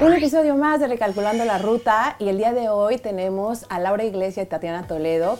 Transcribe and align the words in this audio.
Un 0.00 0.12
episodio 0.12 0.54
más 0.54 0.78
de 0.78 0.86
Recalculando 0.86 1.44
la 1.44 1.58
Ruta 1.58 2.14
y 2.18 2.28
el 2.28 2.38
día 2.38 2.52
de 2.52 2.68
hoy 2.68 2.98
tenemos 2.98 3.66
a 3.68 3.80
Laura 3.80 4.04
Iglesia 4.04 4.44
y 4.44 4.46
Tatiana 4.46 4.86
Toledo. 4.86 5.38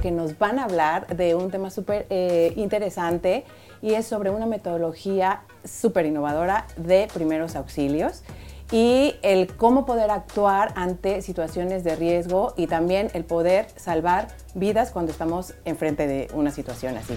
que 0.00 0.10
nos 0.10 0.38
van 0.38 0.58
a 0.58 0.64
hablar 0.64 1.06
de 1.16 1.34
un 1.34 1.50
tema 1.50 1.70
súper 1.70 2.06
eh, 2.10 2.52
interesante 2.56 3.44
y 3.80 3.94
es 3.94 4.06
sobre 4.06 4.28
una 4.28 4.44
metodología 4.44 5.44
súper 5.64 6.04
innovadora 6.04 6.66
de 6.76 7.08
primeros 7.14 7.56
auxilios 7.56 8.22
y 8.70 9.16
el 9.22 9.54
cómo 9.54 9.86
poder 9.86 10.10
actuar 10.10 10.72
ante 10.76 11.22
situaciones 11.22 11.84
de 11.84 11.96
riesgo 11.96 12.54
y 12.56 12.66
también 12.66 13.10
el 13.14 13.24
poder 13.24 13.66
salvar 13.76 14.28
vidas 14.54 14.90
cuando 14.90 15.12
estamos 15.12 15.54
enfrente 15.64 16.06
de 16.06 16.28
una 16.34 16.50
situación 16.50 16.96
así. 16.96 17.16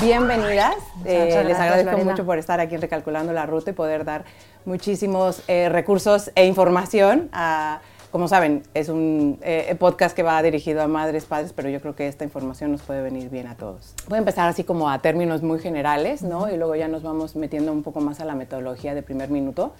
Bienvenidas, 0.00 0.74
eh, 1.04 1.44
les 1.46 1.56
agradezco 1.56 1.98
mucho 1.98 2.26
por 2.26 2.38
estar 2.38 2.58
aquí 2.58 2.74
en 2.74 2.80
Recalculando 2.80 3.32
la 3.32 3.46
Ruta 3.46 3.70
y 3.70 3.74
poder 3.74 4.04
dar 4.04 4.24
muchísimos 4.64 5.42
eh, 5.46 5.68
recursos 5.68 6.32
e 6.34 6.46
información 6.46 7.28
a 7.32 7.80
como 8.14 8.28
saben, 8.28 8.62
es 8.74 8.90
un 8.90 9.40
eh, 9.42 9.74
podcast 9.76 10.14
que 10.14 10.22
va 10.22 10.40
dirigido 10.40 10.80
a 10.82 10.86
madres, 10.86 11.24
padres, 11.24 11.52
pero 11.52 11.68
yo 11.68 11.80
creo 11.80 11.96
que 11.96 12.06
esta 12.06 12.22
información 12.22 12.70
nos 12.70 12.80
puede 12.80 13.02
venir 13.02 13.28
bien 13.28 13.48
a 13.48 13.56
todos. 13.56 13.92
Voy 14.06 14.14
a 14.14 14.18
empezar 14.20 14.48
así 14.48 14.62
como 14.62 14.88
a 14.88 15.00
términos 15.00 15.42
muy 15.42 15.58
generales, 15.58 16.22
¿no? 16.22 16.48
Y 16.48 16.56
luego 16.56 16.76
ya 16.76 16.86
nos 16.86 17.02
vamos 17.02 17.34
metiendo 17.34 17.72
un 17.72 17.82
poco 17.82 18.00
más 18.00 18.20
a 18.20 18.24
la 18.24 18.36
metodología 18.36 18.94
de 18.94 19.02
primer 19.02 19.30
minuto. 19.30 19.72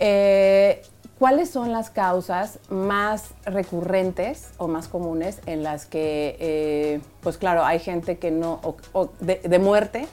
Eh, 0.00 0.82
¿Cuáles 1.20 1.50
son 1.50 1.70
las 1.70 1.88
causas 1.88 2.58
más 2.68 3.30
recurrentes 3.44 4.50
o 4.56 4.66
más 4.66 4.88
comunes 4.88 5.40
en 5.46 5.62
las 5.62 5.86
que, 5.86 6.36
eh, 6.40 7.00
pues 7.20 7.38
claro, 7.38 7.64
hay 7.64 7.78
gente 7.78 8.18
que 8.18 8.32
no, 8.32 8.58
o, 8.92 9.08
de, 9.20 9.58
muerte, 9.60 10.08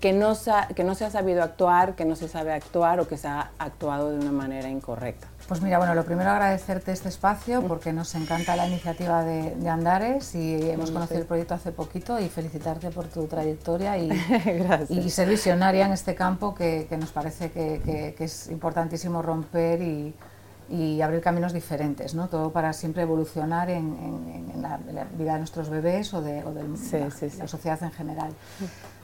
que 0.00 0.12
no, 0.12 0.34
que 0.74 0.84
no 0.84 0.94
se 0.94 1.04
ha 1.04 1.10
sabido 1.10 1.42
actuar, 1.42 1.94
que 1.94 2.04
no 2.04 2.16
se 2.16 2.28
sabe 2.28 2.52
actuar 2.52 3.00
o 3.00 3.08
que 3.08 3.16
se 3.16 3.28
ha 3.28 3.50
actuado 3.58 4.10
de 4.10 4.18
una 4.18 4.32
manera 4.32 4.68
incorrecta? 4.68 5.26
Pues 5.48 5.62
mira, 5.62 5.78
bueno, 5.78 5.94
lo 5.94 6.04
primero 6.04 6.30
agradecerte 6.30 6.90
este 6.90 7.08
espacio 7.08 7.62
porque 7.62 7.92
nos 7.92 8.14
encanta 8.16 8.56
la 8.56 8.66
iniciativa 8.66 9.22
de, 9.22 9.54
Andares 9.68 10.34
y 10.34 10.70
hemos 10.70 10.90
conocido 10.90 11.20
el 11.20 11.26
proyecto 11.26 11.54
hace 11.54 11.72
poquito 11.72 12.18
y 12.20 12.28
felicitarte 12.28 12.90
por 12.90 13.06
tu 13.06 13.26
trayectoria 13.26 13.96
y, 13.98 14.10
y 14.88 15.10
ser 15.10 15.28
visionaria 15.28 15.86
en 15.86 15.92
este 15.92 16.14
campo 16.14 16.54
que, 16.54 16.88
nos 16.98 17.10
parece 17.12 17.50
que, 17.50 18.14
es 18.18 18.48
importantísimo 18.48 19.22
romper 19.22 19.82
y, 19.82 20.14
abrir 21.02 21.20
caminos 21.20 21.52
diferentes, 21.52 22.14
¿no? 22.14 22.28
Todo 22.28 22.50
para 22.50 22.72
siempre 22.72 23.02
evolucionar 23.02 23.70
en, 23.70 24.52
la, 24.60 24.78
vida 25.16 25.34
de 25.34 25.38
nuestros 25.38 25.70
bebés 25.70 26.12
o 26.14 26.20
de, 26.22 26.42
la, 26.42 27.46
sociedad 27.46 27.82
en 27.82 27.92
general. 27.92 28.32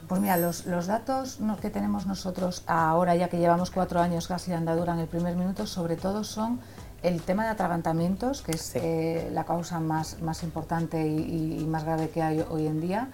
Pues 0.07 0.19
mira, 0.19 0.37
los, 0.37 0.65
datos 0.87 1.39
que 1.61 1.69
tenemos 1.69 2.05
nosotros 2.05 2.63
ahora, 2.67 3.15
ya 3.15 3.29
que 3.29 3.37
llevamos 3.37 3.71
cuatro 3.71 4.01
años 4.01 4.27
casi 4.27 4.51
de 4.51 4.57
andadura 4.57 4.93
en 4.93 4.99
el 4.99 5.07
primer 5.07 5.35
minuto, 5.35 5.65
sobre 5.65 5.95
todo 5.95 6.23
son 6.23 6.59
el 7.01 7.21
tema 7.21 7.43
de 7.43 7.49
atragantamientos, 7.49 8.41
que 8.41 8.53
es 8.53 8.75
eh, 8.75 9.29
la 9.31 9.43
causa 9.45 9.79
más, 9.79 10.21
más 10.21 10.43
importante 10.43 11.05
y, 11.05 11.65
más 11.67 11.83
grave 11.83 12.09
que 12.09 12.21
hay 12.21 12.45
hoy 12.49 12.67
en 12.67 12.81
día. 12.81 13.09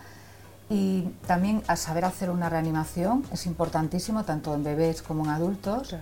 Y 0.70 1.09
también 1.25 1.64
a 1.67 1.75
saber 1.75 2.05
hacer 2.05 2.30
una 2.30 2.50
reanimación 2.50 3.23
es 3.31 3.47
importantísimo, 3.47 4.23
tanto 4.23 4.53
en 4.53 4.64
bebés 4.64 5.02
como 5.02 5.25
en 5.25 5.31
adultos. 5.31 5.95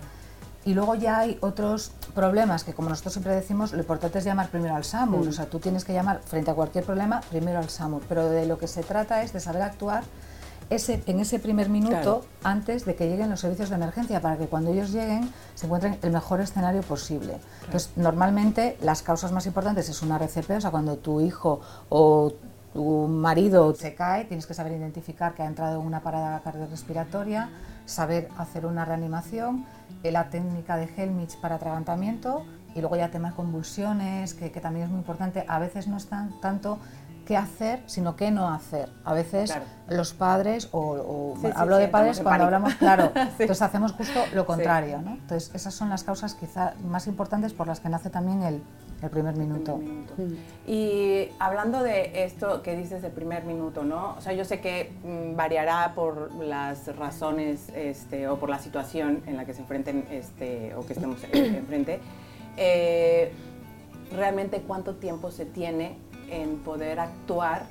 Y 0.68 0.74
luego 0.74 0.96
ya 0.96 1.20
hay 1.20 1.38
otros 1.40 1.94
problemas 2.14 2.66
que, 2.66 2.74
como 2.74 2.90
nosotros 2.90 3.14
siempre 3.14 3.34
decimos, 3.34 3.72
lo 3.72 3.80
importante 3.80 4.20
es 4.20 4.26
llamar 4.26 4.50
primero 4.50 4.76
al 4.76 4.84
SAMUR. 4.84 5.26
Mm. 5.26 5.30
O 5.30 5.32
sea, 5.32 5.46
tú 5.46 5.60
tienes 5.60 5.86
que 5.86 5.94
llamar 5.94 6.20
frente 6.26 6.52
a 6.52 6.56
cualquier 6.56 6.84
problema 6.84 7.22
primero 7.22 7.60
al 7.60 7.70
SAMUR. 7.70 8.02
Pero 8.10 8.30
de 8.30 8.46
lo 8.46 8.58
que 8.58 8.68
se 8.68 8.84
trata 8.84 9.24
es 9.24 9.32
de 9.32 9.40
saber 9.40 9.62
actuar 9.62 10.04
ese, 10.70 11.02
en 11.06 11.22
ese 11.22 11.40
primer 11.40 11.70
minuto 11.70 12.26
antes 12.44 12.84
de 12.84 12.96
que 12.96 13.08
lleguen 13.08 13.30
los 13.30 13.40
servicios 13.40 13.70
de 13.70 13.76
emergencia, 13.76 14.20
para 14.20 14.36
que 14.36 14.48
cuando 14.48 14.74
ellos 14.74 14.92
lleguen 14.92 15.32
se 15.56 15.68
encuentren 15.68 16.00
el 16.02 16.12
mejor 16.12 16.42
escenario 16.42 16.82
posible. 16.82 17.38
Entonces, 17.64 17.92
normalmente 17.96 18.78
las 18.82 19.04
causas 19.04 19.32
más 19.32 19.46
importantes 19.46 19.88
es 19.88 20.02
una 20.02 20.18
RCP, 20.18 20.50
o 20.58 20.60
sea, 20.60 20.72
cuando 20.72 20.98
tu 20.98 21.22
hijo 21.22 21.62
o 21.88 22.34
tu 22.78 23.08
marido 23.08 23.74
se 23.74 23.96
cae, 23.96 24.26
tienes 24.26 24.46
que 24.46 24.54
saber 24.54 24.74
identificar 24.74 25.34
que 25.34 25.42
ha 25.42 25.48
entrado 25.48 25.82
en 25.82 25.88
una 25.88 26.02
parada 26.02 26.40
cardiorrespiratoria, 26.42 27.50
saber 27.88 28.30
hacer 28.38 28.68
una 28.68 28.86
reanimación, 28.86 29.66
eh, 30.04 30.12
la 30.12 30.30
técnica 30.30 30.78
de 30.78 30.88
Helmich 30.96 31.40
para 31.40 31.56
atragantamiento 31.56 32.46
y 32.76 32.82
luego 32.82 32.96
ya 32.96 33.10
temas 33.10 33.34
convulsiones, 33.34 34.36
que, 34.36 34.52
que 34.52 34.62
también 34.62 34.86
es 34.86 34.92
muy 34.92 35.00
importante. 35.00 35.44
A 35.48 35.58
veces 35.58 35.88
no 35.88 35.98
están 35.98 36.40
tanto 36.40 36.78
qué 37.26 37.36
hacer, 37.36 37.82
sino 37.88 38.16
qué 38.16 38.30
no 38.30 38.48
hacer. 38.48 38.90
A 39.04 39.16
veces 39.16 39.58
los 39.90 40.14
padres, 40.14 40.70
o, 40.72 41.34
hablo 41.56 41.78
de 41.78 41.88
padres 41.88 42.20
cuando 42.20 42.46
hablamos, 42.46 42.76
claro, 42.76 43.12
entonces 43.16 43.62
hacemos 43.64 43.94
justo 43.94 44.20
lo 44.36 44.46
contrario. 44.46 45.02
¿no? 45.02 45.14
Entonces 45.14 45.50
esas 45.56 45.74
son 45.74 45.90
las 45.90 46.04
causas 46.04 46.36
quizá 46.36 46.76
más 46.88 47.08
importantes 47.08 47.54
por 47.54 47.66
las 47.66 47.80
que 47.80 47.90
nace 47.90 48.12
también 48.12 48.44
el, 48.44 48.62
el 49.02 49.10
primer 49.10 49.36
minuto. 49.36 49.80
Y 50.66 51.30
hablando 51.40 51.84
de 51.84 52.24
esto 52.26 52.62
que 52.64 52.76
dices 52.76 53.02
del 53.02 53.12
primer 53.12 53.44
minuto, 53.44 53.84
¿no? 53.84 54.16
O 54.18 54.22
sea, 54.22 54.34
yo 54.34 54.44
sé 54.44 54.60
que 54.60 54.92
mm, 55.04 55.36
variará 55.36 55.94
por 55.94 56.34
las 56.36 56.96
razones 56.96 57.70
este, 57.76 58.28
o 58.28 58.38
por 58.38 58.50
la 58.50 58.60
situación 58.60 59.22
en 59.28 59.38
la 59.38 59.46
que 59.46 59.54
se 59.54 59.62
enfrenten 59.62 60.06
este, 60.10 60.74
o 60.76 60.86
que 60.86 60.94
estemos 60.94 61.24
enfrente. 61.32 62.00
Eh, 62.58 63.32
realmente 64.16 64.62
cuánto 64.62 64.96
tiempo 64.96 65.32
se 65.32 65.46
tiene 65.46 65.98
en 66.30 66.58
poder 66.58 67.00
actuar, 67.00 67.68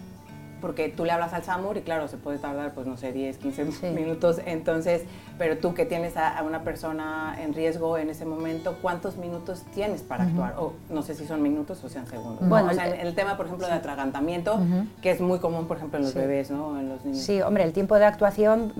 porque 0.67 0.89
tú 0.89 1.05
le 1.05 1.13
hablas 1.13 1.33
al 1.33 1.45
SAMUR 1.45 1.77
y 1.77 1.83
claro, 1.83 2.09
se 2.09 2.17
puede 2.17 2.39
tardar, 2.39 2.75
pues 2.75 2.89
no 2.89 2.97
sé, 2.97 3.13
10, 3.13 3.39
15 3.39 3.93
minutos, 3.93 4.41
entonces, 4.45 5.05
pero 5.39 5.59
tú 5.59 5.75
que 5.75 5.85
tienes 5.85 6.17
a, 6.17 6.43
una 6.43 6.63
persona 6.63 7.37
en 7.41 7.55
riesgo 7.55 7.99
en 7.99 8.11
ese 8.11 8.25
momento, 8.25 8.77
¿cuántos 8.83 9.17
minutos 9.17 9.63
tienes 9.73 10.03
para 10.03 10.25
actuar? 10.25 10.55
O 10.59 10.73
no 10.91 11.03
sé 11.03 11.15
si 11.15 11.25
son 11.25 11.41
minutos 11.41 11.85
o 11.85 11.89
sean 11.89 12.09
segundos. 12.09 12.49
Bueno, 12.49 12.71
o 12.73 12.75
sea, 12.75 12.89
el, 12.89 13.15
tema, 13.15 13.37
por 13.37 13.47
ejemplo, 13.47 13.69
de 13.69 13.75
atragantamiento, 13.75 14.59
que 15.03 15.13
es 15.13 15.21
muy 15.21 15.39
común, 15.39 15.69
por 15.69 15.77
ejemplo, 15.77 15.99
en 15.99 16.05
los 16.05 16.15
bebés, 16.15 16.51
¿no? 16.51 16.81
En 16.81 16.89
los 16.89 17.05
niños. 17.05 17.23
Sí, 17.23 17.41
hombre, 17.43 17.63
el 17.63 17.73
tiempo 17.73 17.95
de 17.95 18.07
actuación 18.07 18.73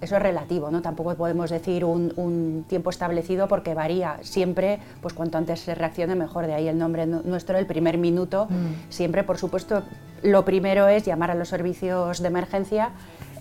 eso 0.00 0.16
es 0.16 0.22
relativo, 0.22 0.70
¿no? 0.70 0.82
Tampoco 0.82 1.14
podemos 1.14 1.50
decir 1.50 1.84
un, 1.84 2.64
tiempo 2.68 2.90
establecido 2.90 3.48
porque 3.48 3.74
varía. 3.74 4.18
Siempre, 4.22 4.78
pues 5.00 5.14
cuanto 5.14 5.38
antes 5.38 5.60
se 5.60 5.74
reaccione, 5.74 6.14
mejor. 6.14 6.46
De 6.46 6.54
ahí 6.54 6.68
el 6.68 6.78
nombre 6.78 7.06
nuestro, 7.06 7.58
el 7.58 7.66
primer 7.66 7.98
minuto. 7.98 8.46
Mm. 8.46 8.90
Siempre, 8.90 9.24
por 9.24 9.38
supuesto, 9.38 9.82
lo 10.22 10.44
primero 10.44 10.88
es 10.88 11.04
llamar 11.04 11.30
a 11.30 11.34
los 11.34 11.48
servicios 11.48 12.20
de 12.20 12.28
emergencia 12.28 12.90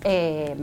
eh, 0.04 0.56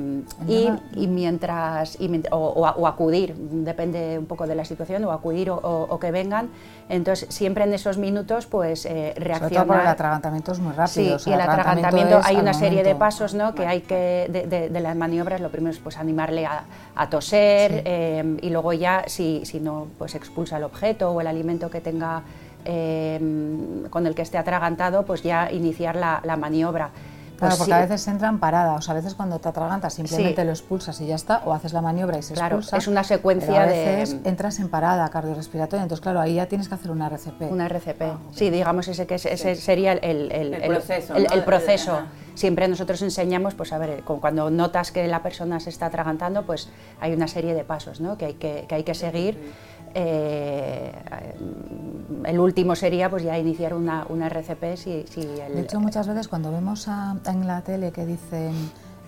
y, 0.48 1.06
mientras, 1.06 1.98
o, 2.30 2.86
acudir, 2.86 3.34
depende 3.34 4.18
un 4.18 4.26
poco 4.26 4.46
de 4.46 4.54
la 4.54 4.64
situación, 4.64 5.04
o 5.04 5.12
acudir 5.12 5.50
o, 5.50 5.98
que 6.00 6.10
vengan. 6.10 6.50
Entonces, 6.88 7.32
siempre 7.34 7.64
en 7.64 7.72
esos 7.72 7.96
minutos, 7.96 8.46
pues 8.46 8.84
eh, 8.86 9.14
reaccionar. 9.16 9.66
Sobre 9.66 9.80
el 9.80 9.86
atragantamiento 9.86 10.52
es 10.52 10.58
muy 10.58 10.72
rápido. 10.72 11.18
Sí, 11.18 11.30
y 11.30 11.32
el 11.32 11.40
atragantamiento, 11.40 12.20
hay 12.22 12.36
una 12.36 12.54
serie 12.54 12.82
de 12.82 12.94
pasos 12.94 13.34
¿no? 13.34 13.54
que 13.54 13.66
hay 13.66 13.80
que, 13.80 14.28
de, 14.50 14.80
las 14.80 14.96
maniobras, 14.96 15.40
lo 15.40 15.50
primero 15.50 15.72
es 15.72 15.80
pues 15.80 15.96
animarle 15.96 16.46
a, 16.46 16.64
toser 17.10 17.82
eh, 17.84 18.38
y 18.40 18.50
luego 18.50 18.72
ya, 18.72 19.04
si, 19.06 19.44
si 19.44 19.60
no, 19.60 19.88
pues 19.98 20.14
expulsa 20.14 20.56
el 20.56 20.64
objeto 20.64 21.10
o 21.10 21.20
el 21.20 21.26
alimento 21.26 21.70
que 21.70 21.80
tenga. 21.80 22.22
con 22.64 24.06
el 24.06 24.14
que 24.14 24.22
esté 24.22 24.38
atragantado, 24.38 25.04
pues 25.04 25.22
ya 25.22 25.50
iniciar 25.52 25.96
la, 25.96 26.20
la 26.24 26.36
maniobra. 26.36 26.90
Claro, 27.36 27.56
pues 27.56 27.58
porque 27.58 27.72
a 27.72 27.80
veces 27.80 28.06
entran 28.08 28.38
paradas, 28.38 28.88
o 28.88 28.90
a 28.90 28.94
veces 28.94 29.14
cuando 29.14 29.38
te 29.38 29.48
atragantas 29.48 29.94
simplemente 29.94 30.44
lo 30.44 30.50
expulsas 30.50 31.00
y 31.00 31.06
ya 31.06 31.16
está, 31.16 31.42
o 31.44 31.52
haces 31.52 31.72
la 31.72 31.80
maniobra 31.80 32.18
y 32.18 32.22
se 32.22 32.34
claro, 32.34 32.56
expulsa. 32.56 32.76
es 32.76 32.86
una 32.86 33.04
secuencia 33.04 33.62
a 33.62 33.66
veces 33.66 34.16
entras 34.24 34.58
en 34.60 34.68
parada 34.68 35.08
cardiorrespiratoria, 35.10 35.82
entonces 35.82 36.02
claro, 36.02 36.20
ahí 36.20 36.34
ya 36.34 36.46
tienes 36.46 36.68
que 36.68 36.74
hacer 36.74 36.90
una 36.90 37.08
RCP. 37.08 37.50
Una 37.50 37.66
RCP, 37.66 38.02
ah, 38.02 38.18
sí, 38.32 38.50
digamos 38.50 38.88
ese 38.88 39.06
que 39.06 39.16
ese 39.16 39.56
sería 39.56 39.92
el, 39.92 40.30
el, 40.32 40.62
proceso. 40.68 41.14
El, 41.14 41.44
proceso. 41.44 41.98
Siempre 42.34 42.66
nosotros 42.66 43.00
enseñamos, 43.02 43.54
pues 43.54 43.72
a 43.72 43.78
ver, 43.78 44.02
cuando 44.02 44.50
notas 44.50 44.90
que 44.90 45.06
la 45.06 45.22
persona 45.22 45.60
se 45.60 45.70
está 45.70 45.86
atragantando, 45.86 46.44
pues 46.44 46.68
hay 47.00 47.12
una 47.12 47.28
serie 47.28 47.54
de 47.54 47.64
pasos 47.64 48.00
¿no? 48.00 48.18
que, 48.18 48.26
hay 48.26 48.34
que, 48.34 48.64
que 48.68 48.74
hay 48.74 48.82
que 48.82 48.94
seguir. 48.94 49.38
Eh, 49.94 50.92
el 52.24 52.40
último 52.40 52.74
sería 52.74 53.08
pues 53.08 53.22
ya 53.22 53.38
iniciar 53.38 53.74
una, 53.74 54.04
una 54.08 54.26
RCP 54.28 54.76
si, 54.76 55.04
si 55.08 55.24
De 55.24 55.60
hecho, 55.60 55.78
muchas 55.78 56.08
veces 56.08 56.26
cuando 56.26 56.50
vemos 56.50 56.88
en 56.88 57.46
la 57.46 57.62
tele 57.62 57.92
que 57.92 58.04
dicen 58.04 58.52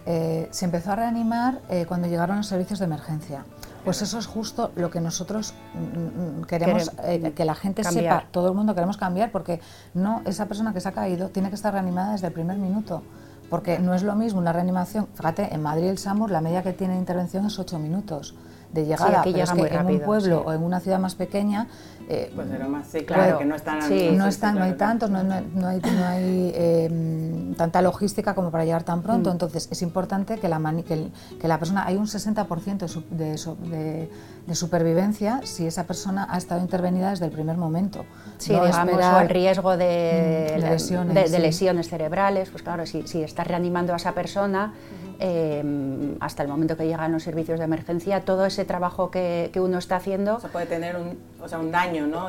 eh, 0.06 0.46
se 0.52 0.64
empezó 0.64 0.92
a 0.92 0.96
reanimar 0.96 1.60
eh, 1.68 1.84
cuando 1.86 2.06
llegaron 2.06 2.36
los 2.36 2.46
servicios 2.46 2.78
de 2.78 2.84
emergencia. 2.84 3.44
Pues 3.84 4.02
eso 4.02 4.18
es 4.18 4.26
justo 4.26 4.70
lo 4.76 4.90
que 4.90 5.00
nosotros 5.00 5.54
mm, 5.74 6.40
mm, 6.40 6.44
queremos 6.44 6.90
que 7.34 7.44
la 7.44 7.54
gente 7.56 7.82
sepa, 7.82 8.24
todo 8.30 8.48
el 8.48 8.54
mundo 8.54 8.74
queremos 8.74 8.96
cambiar, 8.96 9.32
porque 9.32 9.60
no 9.94 10.22
esa 10.24 10.46
persona 10.46 10.72
que 10.72 10.80
se 10.80 10.88
ha 10.88 10.92
caído 10.92 11.30
tiene 11.30 11.48
que 11.48 11.56
estar 11.56 11.72
reanimada 11.72 12.12
desde 12.12 12.28
el 12.28 12.32
primer 12.32 12.58
minuto, 12.58 13.02
porque 13.50 13.80
no 13.80 13.94
es 13.94 14.04
lo 14.04 14.14
mismo 14.14 14.38
una 14.38 14.52
reanimación. 14.52 15.08
Fíjate, 15.14 15.52
en 15.52 15.62
Madrid 15.62 15.88
el 15.88 15.98
SAMUR 15.98 16.30
la 16.30 16.40
media 16.40 16.62
que 16.62 16.72
tiene 16.72 16.94
de 16.94 17.00
intervención 17.00 17.46
es 17.46 17.58
8 17.58 17.78
minutos 17.80 18.36
de 18.76 18.86
llegada, 18.86 19.22
pero 19.24 19.38
es 19.38 19.50
que 19.50 19.66
en 19.66 19.86
un 19.86 20.00
pueblo 20.00 20.42
o 20.46 20.52
en 20.52 20.62
una 20.62 20.80
ciudad 20.80 21.00
más 21.00 21.14
pequeña 21.14 21.66
eh, 22.08 22.30
pues 22.36 22.48
era 22.52 22.68
más, 22.68 22.86
sí, 22.86 23.00
claro, 23.00 23.38
que 23.38 23.44
no 23.44 23.56
están 23.56 23.82
sí, 23.82 24.10
no, 24.12 24.28
están, 24.28 24.54
no 24.54 24.62
hay 24.62 24.74
tantos, 24.74 25.10
no, 25.10 25.24
no, 25.24 25.34
hay, 25.66 25.80
no 25.80 26.06
hay 26.06 26.52
eh, 26.54 27.54
tanta 27.56 27.82
logística 27.82 28.32
como 28.32 28.52
para 28.52 28.64
llegar 28.64 28.84
tan 28.84 29.02
pronto. 29.02 29.28
Mm. 29.30 29.32
Entonces 29.32 29.68
es 29.72 29.82
importante 29.82 30.38
que 30.38 30.48
la, 30.48 30.60
que, 30.86 31.10
que, 31.40 31.48
la 31.48 31.58
persona, 31.58 31.84
hay 31.84 31.96
un 31.96 32.06
60% 32.06 32.86
de, 33.10 33.26
de, 33.26 34.10
de, 34.46 34.54
supervivencia 34.54 35.40
si 35.42 35.66
esa 35.66 35.84
persona 35.84 36.28
ha 36.30 36.38
estado 36.38 36.60
intervenida 36.60 37.10
desde 37.10 37.24
el 37.24 37.32
primer 37.32 37.56
momento. 37.56 38.04
Sí, 38.38 38.52
digamos, 38.52 38.94
o 38.94 39.20
el 39.20 39.28
riesgo 39.28 39.76
de, 39.76 40.54
mm, 40.58 40.60
lesiones, 40.60 41.32
de, 41.32 41.38
lesiones 41.40 41.88
cerebrales, 41.88 42.50
pues 42.50 42.62
claro, 42.62 42.86
si, 42.86 43.04
si 43.08 43.24
estás 43.24 43.48
reanimando 43.48 43.92
a 43.92 43.96
esa 43.96 44.12
persona, 44.12 44.74
Em, 45.18 46.16
hasta 46.20 46.42
el 46.42 46.48
momento 46.48 46.76
que 46.76 46.86
llegan 46.86 47.12
los 47.12 47.22
servicios 47.22 47.58
de 47.58 47.64
emergencia, 47.64 48.20
todo 48.20 48.46
ese 48.46 48.64
trabajo 48.64 49.10
que, 49.10 49.50
que 49.52 49.60
uno 49.60 49.78
está 49.78 49.96
haciendo... 49.96 50.40
Se 50.40 50.48
puede 50.48 50.66
tener 50.66 50.96
un, 50.96 51.18
o 51.46 51.48
sea, 51.48 51.58
un 51.58 51.70
daño, 51.70 52.06
¿no? 52.06 52.28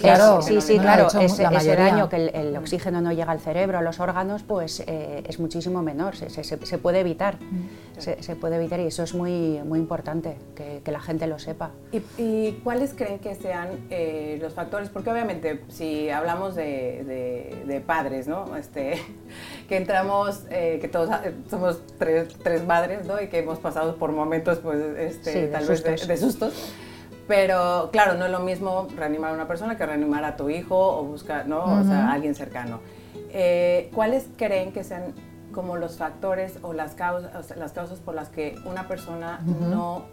claro. 0.00 0.42
Sí, 0.42 0.60
sí, 0.60 0.78
claro. 0.78 1.06
ese, 1.20 1.44
daño 1.76 2.08
que 2.08 2.16
el, 2.34 2.56
oxígeno 2.56 3.00
no 3.00 3.12
llega 3.12 3.30
al 3.30 3.40
cerebro, 3.40 3.78
a 3.78 3.82
los 3.82 4.00
órganos, 4.00 4.42
pues 4.42 4.82
eh, 4.86 5.22
es 5.26 5.38
muchísimo 5.38 5.82
menor, 5.82 6.16
se, 6.16 6.28
se, 6.30 6.42
se 6.44 6.78
puede 6.78 7.00
evitar. 7.00 7.36
Mm. 7.40 7.88
Se, 7.98 8.36
puede 8.36 8.56
evitar 8.56 8.78
y 8.78 8.86
eso 8.86 9.02
es 9.02 9.12
muy, 9.12 9.60
muy 9.64 9.80
importante, 9.80 10.36
que, 10.54 10.82
que 10.84 10.92
la 10.92 11.00
gente 11.00 11.26
lo 11.26 11.38
sepa. 11.38 11.70
¿Y, 11.90 12.00
¿Y, 12.16 12.60
cuáles 12.62 12.94
creen 12.94 13.18
que 13.18 13.34
sean 13.34 13.86
eh, 13.90 14.38
los 14.40 14.54
factores? 14.54 14.88
Porque 14.88 15.10
obviamente 15.10 15.64
si 15.68 16.08
hablamos 16.08 16.54
de, 16.54 17.64
de, 17.66 17.80
padres, 17.80 18.28
¿no? 18.28 18.56
Este, 18.56 19.02
que 19.68 19.76
entramos, 19.76 20.44
eh, 20.50 20.78
que 20.80 20.88
todos 20.88 21.10
somos 21.50 21.80
tres, 21.98 22.28
tres, 22.42 22.64
madres, 22.64 23.04
¿no? 23.06 23.20
Y 23.20 23.28
que 23.28 23.38
hemos 23.38 23.58
pasado 23.58 23.96
por 23.96 24.12
momentos, 24.12 24.58
pues, 24.58 24.78
este, 24.98 25.48
tal 25.48 25.66
vez 25.66 25.82
de, 25.82 26.16
sustos. 26.16 26.72
Pero 27.28 27.90
claro, 27.92 28.14
no 28.14 28.24
es 28.24 28.32
lo 28.32 28.40
mismo 28.40 28.88
reanimar 28.96 29.30
a 29.30 29.34
una 29.34 29.46
persona 29.46 29.76
que 29.76 29.84
reanimar 29.84 30.24
a 30.24 30.36
tu 30.36 30.48
hijo 30.48 30.76
o 30.76 31.04
buscar, 31.04 31.46
¿no? 31.46 31.62
O 31.62 31.84
sea, 31.84 32.08
a 32.08 32.12
alguien 32.12 32.34
cercano. 32.34 32.80
Eh, 33.30 33.90
¿Cuáles 33.94 34.28
creen 34.36 34.72
que 34.72 34.82
sean 34.82 35.12
como 35.52 35.76
los 35.76 35.98
factores 35.98 36.58
o 36.62 36.72
las 36.72 36.94
causas, 36.94 37.56
las 37.56 37.72
causas 37.72 38.00
por 38.00 38.14
las 38.14 38.30
que 38.30 38.56
una 38.64 38.88
persona 38.88 39.40
no 39.44 40.04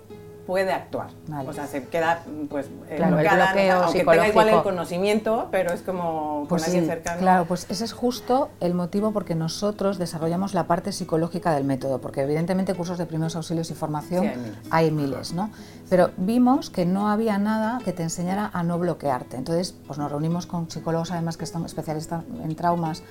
puede 0.46 0.72
actuar. 0.72 1.10
O 1.48 1.54
sea, 1.54 1.68
se 1.68 1.84
queda 1.86 2.24
pues 2.50 2.68
claro, 2.96 3.18
bloqueo 3.18 3.84
aunque 3.84 4.00
tenga 4.00 4.28
igual 4.28 4.50
el 4.50 4.64
conocimiento, 4.64 5.48
pero 5.52 5.74
es 5.74 5.82
como 5.82 6.46
pues 6.48 6.64
con 6.64 6.72
alguien 6.72 6.86
cercano. 6.88 7.20
Claro, 7.20 7.46
pues 7.46 7.66
ese 7.70 7.84
es 7.84 7.94
justo 7.94 8.50
el 8.60 8.74
motivo 8.74 9.12
porque 9.12 9.36
nosotros 9.36 9.98
desarrollamos 9.98 10.54
la 10.54 10.68
parte 10.68 10.92
psicológica 10.92 11.54
del 11.54 11.64
método, 11.64 12.00
porque 12.00 12.22
evidentemente 12.22 12.74
cursos 12.74 12.98
de 12.98 13.06
primeros 13.06 13.36
auxilios 13.36 13.72
y 13.72 13.74
formación 13.74 14.32
hay, 14.70 14.92
miles. 14.92 15.34
¿no? 15.34 15.50
Pero 15.90 16.12
vimos 16.18 16.70
que 16.70 16.86
no 16.86 17.10
había 17.10 17.38
nada 17.38 17.80
que 17.84 17.92
te 17.92 18.04
enseñara 18.04 18.52
a 18.54 18.64
no 18.64 18.78
bloquearte. 18.78 19.38
Entonces, 19.38 19.76
pues 19.88 20.00
nos 20.00 20.12
reunimos 20.12 20.46
con 20.46 20.70
psicólogos 20.70 21.12
además 21.12 21.38
que 21.38 21.44
están 21.44 21.66
especialistas 21.66 22.24
en 22.44 22.56
traumas 22.56 23.04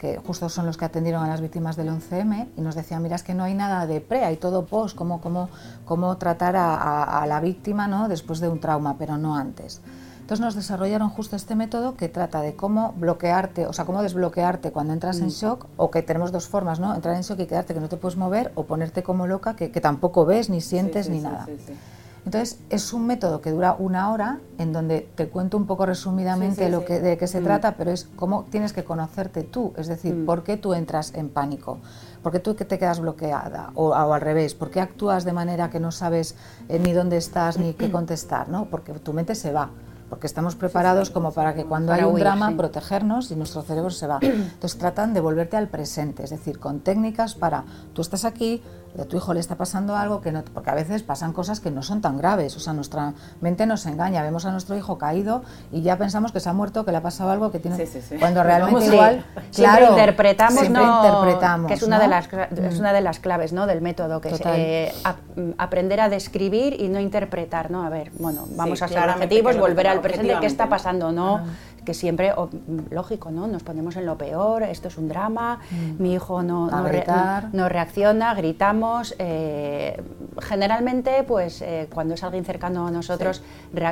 que 0.00 0.16
justo 0.16 0.48
son 0.48 0.64
los 0.64 0.78
que 0.78 0.86
atendieron 0.86 1.22
a 1.22 1.28
las 1.28 1.42
víctimas 1.42 1.76
del 1.76 1.90
11M, 1.90 2.48
y 2.56 2.60
nos 2.62 2.74
decían, 2.74 3.02
mira, 3.02 3.16
es 3.16 3.22
que 3.22 3.34
no 3.34 3.44
hay 3.44 3.52
nada 3.52 3.86
de 3.86 4.00
pre, 4.00 4.24
hay 4.24 4.38
todo 4.38 4.64
post, 4.64 4.96
cómo, 4.96 5.20
cómo, 5.20 5.50
cómo 5.84 6.16
tratar 6.16 6.56
a, 6.56 7.22
la 7.28 7.40
víctima 7.40 7.86
¿no? 7.86 8.08
después 8.08 8.40
de 8.40 8.48
un 8.48 8.60
trauma, 8.60 8.96
pero 8.98 9.18
no 9.18 9.36
antes. 9.36 9.82
Entonces 10.20 10.42
nos 10.42 10.54
desarrollaron 10.54 11.10
justo 11.10 11.36
este 11.36 11.54
método 11.54 11.96
que 11.96 12.08
trata 12.08 12.40
de 12.40 12.54
cómo 12.56 12.94
bloquearte, 12.96 13.66
o 13.66 13.74
sea, 13.74 13.84
cómo 13.84 14.02
desbloquearte 14.02 14.72
cuando 14.72 14.94
entras 14.94 15.18
en 15.18 15.26
mm. 15.26 15.30
shock, 15.30 15.66
o 15.76 15.90
que 15.90 16.02
tenemos 16.02 16.32
dos 16.32 16.48
formas, 16.48 16.80
¿no? 16.80 16.94
Entrar 16.94 17.14
en 17.16 17.22
shock 17.22 17.40
y 17.40 17.46
quedarte 17.46 17.74
que 17.74 17.80
no 17.80 17.90
te 17.90 17.98
puedes 17.98 18.16
mover, 18.16 18.52
o 18.54 18.64
ponerte 18.64 19.02
como 19.02 19.26
loca, 19.26 19.54
que, 19.54 19.68
tampoco 19.68 20.24
ves, 20.24 20.48
ni 20.48 20.62
sientes, 20.62 21.10
ni 21.10 21.20
nada. 21.20 21.46
Entonces, 22.24 22.58
es 22.68 22.92
un 22.92 23.06
método 23.06 23.40
que 23.40 23.50
dura 23.50 23.74
una 23.78 24.12
hora, 24.12 24.40
en 24.58 24.72
donde 24.72 25.08
te 25.14 25.28
cuento 25.28 25.56
un 25.56 25.66
poco 25.66 25.86
resumidamente 25.86 26.68
lo 26.68 26.84
que, 26.84 27.00
de 27.00 27.16
qué 27.16 27.26
se 27.26 27.40
mm. 27.40 27.44
trata, 27.44 27.76
pero 27.76 27.90
es 27.90 28.08
cómo 28.16 28.44
tienes 28.50 28.72
que 28.72 28.84
conocerte 28.84 29.42
tú, 29.42 29.72
es 29.76 29.86
decir, 29.86 30.14
mm. 30.14 30.26
por 30.26 30.42
qué 30.42 30.56
tú 30.56 30.74
entras 30.74 31.14
en 31.14 31.30
pánico, 31.30 31.78
por 32.22 32.32
qué 32.32 32.38
tú 32.38 32.54
te 32.54 32.78
quedas 32.78 33.00
bloqueada, 33.00 33.70
o, 33.74 33.94
al 33.94 34.20
revés, 34.20 34.54
por 34.54 34.70
qué 34.70 34.80
actúas 34.80 35.24
de 35.24 35.32
manera 35.32 35.70
que 35.70 35.80
no 35.80 35.92
sabes 35.92 36.36
eh, 36.68 36.78
ni 36.78 36.92
dónde 36.92 37.16
estás 37.16 37.58
ni 37.58 37.72
qué 37.72 37.90
contestar, 37.90 38.48
¿no? 38.48 38.66
porque 38.66 38.92
tu 38.92 39.12
mente 39.12 39.34
se 39.34 39.52
va 39.52 39.70
porque 40.10 40.26
estamos 40.26 40.56
preparados 40.56 41.08
como 41.08 41.32
para 41.32 41.54
que 41.54 41.64
cuando 41.64 41.92
hay 41.92 42.02
un 42.02 42.18
drama 42.18 42.52
protegernos 42.56 43.30
y 43.30 43.36
nuestro 43.36 43.62
cerebro 43.62 43.90
se 43.90 44.08
va. 44.08 44.18
Entonces 44.20 44.76
tratan 44.76 45.14
de 45.14 45.20
volverte 45.20 45.56
al 45.56 45.68
presente, 45.68 46.24
es 46.24 46.30
decir, 46.30 46.58
con 46.58 46.80
técnicas 46.80 47.36
para, 47.36 47.64
tú 47.94 48.02
estás 48.02 48.24
aquí, 48.24 48.60
a 48.98 49.04
tu 49.04 49.16
hijo 49.16 49.34
le 49.34 49.40
está 49.40 49.56
pasando 49.56 49.96
algo 49.96 50.20
que 50.20 50.32
no, 50.32 50.42
porque 50.42 50.70
a 50.70 50.74
veces 50.74 51.02
pasan 51.02 51.32
cosas 51.32 51.60
que 51.60 51.70
no 51.70 51.82
son 51.82 52.00
tan 52.00 52.18
graves, 52.18 52.56
o 52.56 52.60
sea, 52.60 52.72
nuestra 52.72 53.14
mente 53.40 53.66
nos 53.66 53.86
engaña, 53.86 54.22
vemos 54.22 54.44
a 54.44 54.50
nuestro 54.50 54.76
hijo 54.76 54.98
caído 54.98 55.42
y 55.72 55.82
ya 55.82 55.96
pensamos 55.96 56.32
que 56.32 56.40
se 56.40 56.48
ha 56.48 56.52
muerto, 56.52 56.84
que 56.84 56.90
le 56.90 56.98
ha 56.98 57.02
pasado 57.02 57.30
algo 57.30 57.50
que 57.50 57.58
tiene, 57.58 57.88
cuando 58.18 58.42
realmente 58.42 58.86
igual, 58.86 59.24
claro, 59.54 59.90
interpretamos, 59.90 60.64
interpretamos, 60.64 61.68
que 61.68 61.74
es 61.74 61.82
una 61.82 61.98
de 61.98 62.08
las 62.08 62.28
es 62.32 62.78
una 62.78 62.92
de 62.92 63.00
las 63.00 63.20
claves, 63.20 63.52
¿no? 63.52 63.66
del 63.66 63.80
método, 63.80 64.20
que 64.20 64.30
es 64.30 64.40
eh, 64.44 64.92
aprender 65.58 66.00
a 66.00 66.08
describir 66.08 66.80
y 66.80 66.88
no 66.88 67.00
interpretar, 67.00 67.70
¿no? 67.70 67.84
A 67.84 67.88
ver, 67.88 68.10
bueno, 68.18 68.46
vamos 68.56 68.82
a 68.82 68.88
ser 68.88 69.08
objetivos, 69.08 69.56
volver 69.56 69.86
al 69.86 70.00
presente, 70.00 70.36
qué 70.40 70.46
está 70.46 70.68
pasando, 70.68 71.12
¿no? 71.12 71.40
Que 71.90 71.94
siempre, 71.94 72.32
lógico, 72.90 73.32
¿no? 73.32 73.48
Nos 73.48 73.64
ponemos 73.64 73.96
en 73.96 74.06
lo 74.06 74.16
peor, 74.16 74.62
esto 74.62 74.86
es 74.86 74.96
un 74.96 75.08
drama, 75.08 75.58
mm. 75.72 76.00
mi 76.00 76.14
hijo 76.14 76.40
no, 76.40 76.70
no, 76.70 77.68
reacciona, 77.68 78.32
gritamos. 78.34 79.16
Eh, 79.18 80.00
generalmente, 80.40 81.24
pues 81.26 81.62
eh, 81.62 81.88
cuando 81.92 82.14
es 82.14 82.22
alguien 82.22 82.44
cercano 82.44 82.86
a 82.86 82.92
nosotros, 82.92 83.42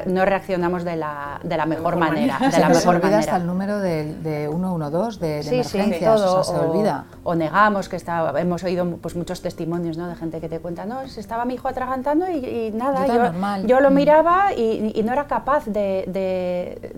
no 0.07 0.25
reaccionamos 0.25 0.85
de 0.85 0.95
la, 0.95 1.41
de 1.43 1.57
la 1.57 1.67
mejor, 1.67 1.97
manera. 1.97 2.39
De 2.39 2.59
la 2.61 2.69
mejor 2.79 3.03
manera. 3.03 3.19
hasta 3.19 3.37
el 3.37 3.47
número 3.49 3.81
de, 3.81 4.15
de 4.15 4.49
112 4.49 5.19
de, 5.19 5.27
de 5.27 5.43
sí, 5.43 5.55
emergencias, 5.57 6.15
todo, 6.15 6.45
se 6.45 6.55
olvida. 6.55 7.07
O 7.25 7.35
negamos, 7.35 7.89
que 7.89 7.97
está, 7.97 8.33
hemos 8.39 8.63
oído 8.63 8.87
pues, 8.99 9.17
muchos 9.17 9.43
testimonios 9.43 9.99
¿no? 9.99 10.07
de 10.07 10.15
gente 10.15 10.41
que 10.41 10.49
te 10.49 10.61
cuenta, 10.61 10.87
no, 10.87 11.05
se 11.09 11.19
estaba 11.19 11.45
mi 11.45 11.55
hijo 11.55 11.67
atragantando 11.67 12.31
y, 12.31 12.71
nada, 12.73 13.09
yo, 13.09 13.67
yo, 13.67 13.81
lo 13.81 13.91
mm. 13.91 13.95
miraba 13.95 14.53
y, 14.57 14.93
y, 14.95 15.03
no 15.03 15.13
era 15.13 15.27
capaz 15.27 15.67
de... 15.67 16.05
de 16.07 16.93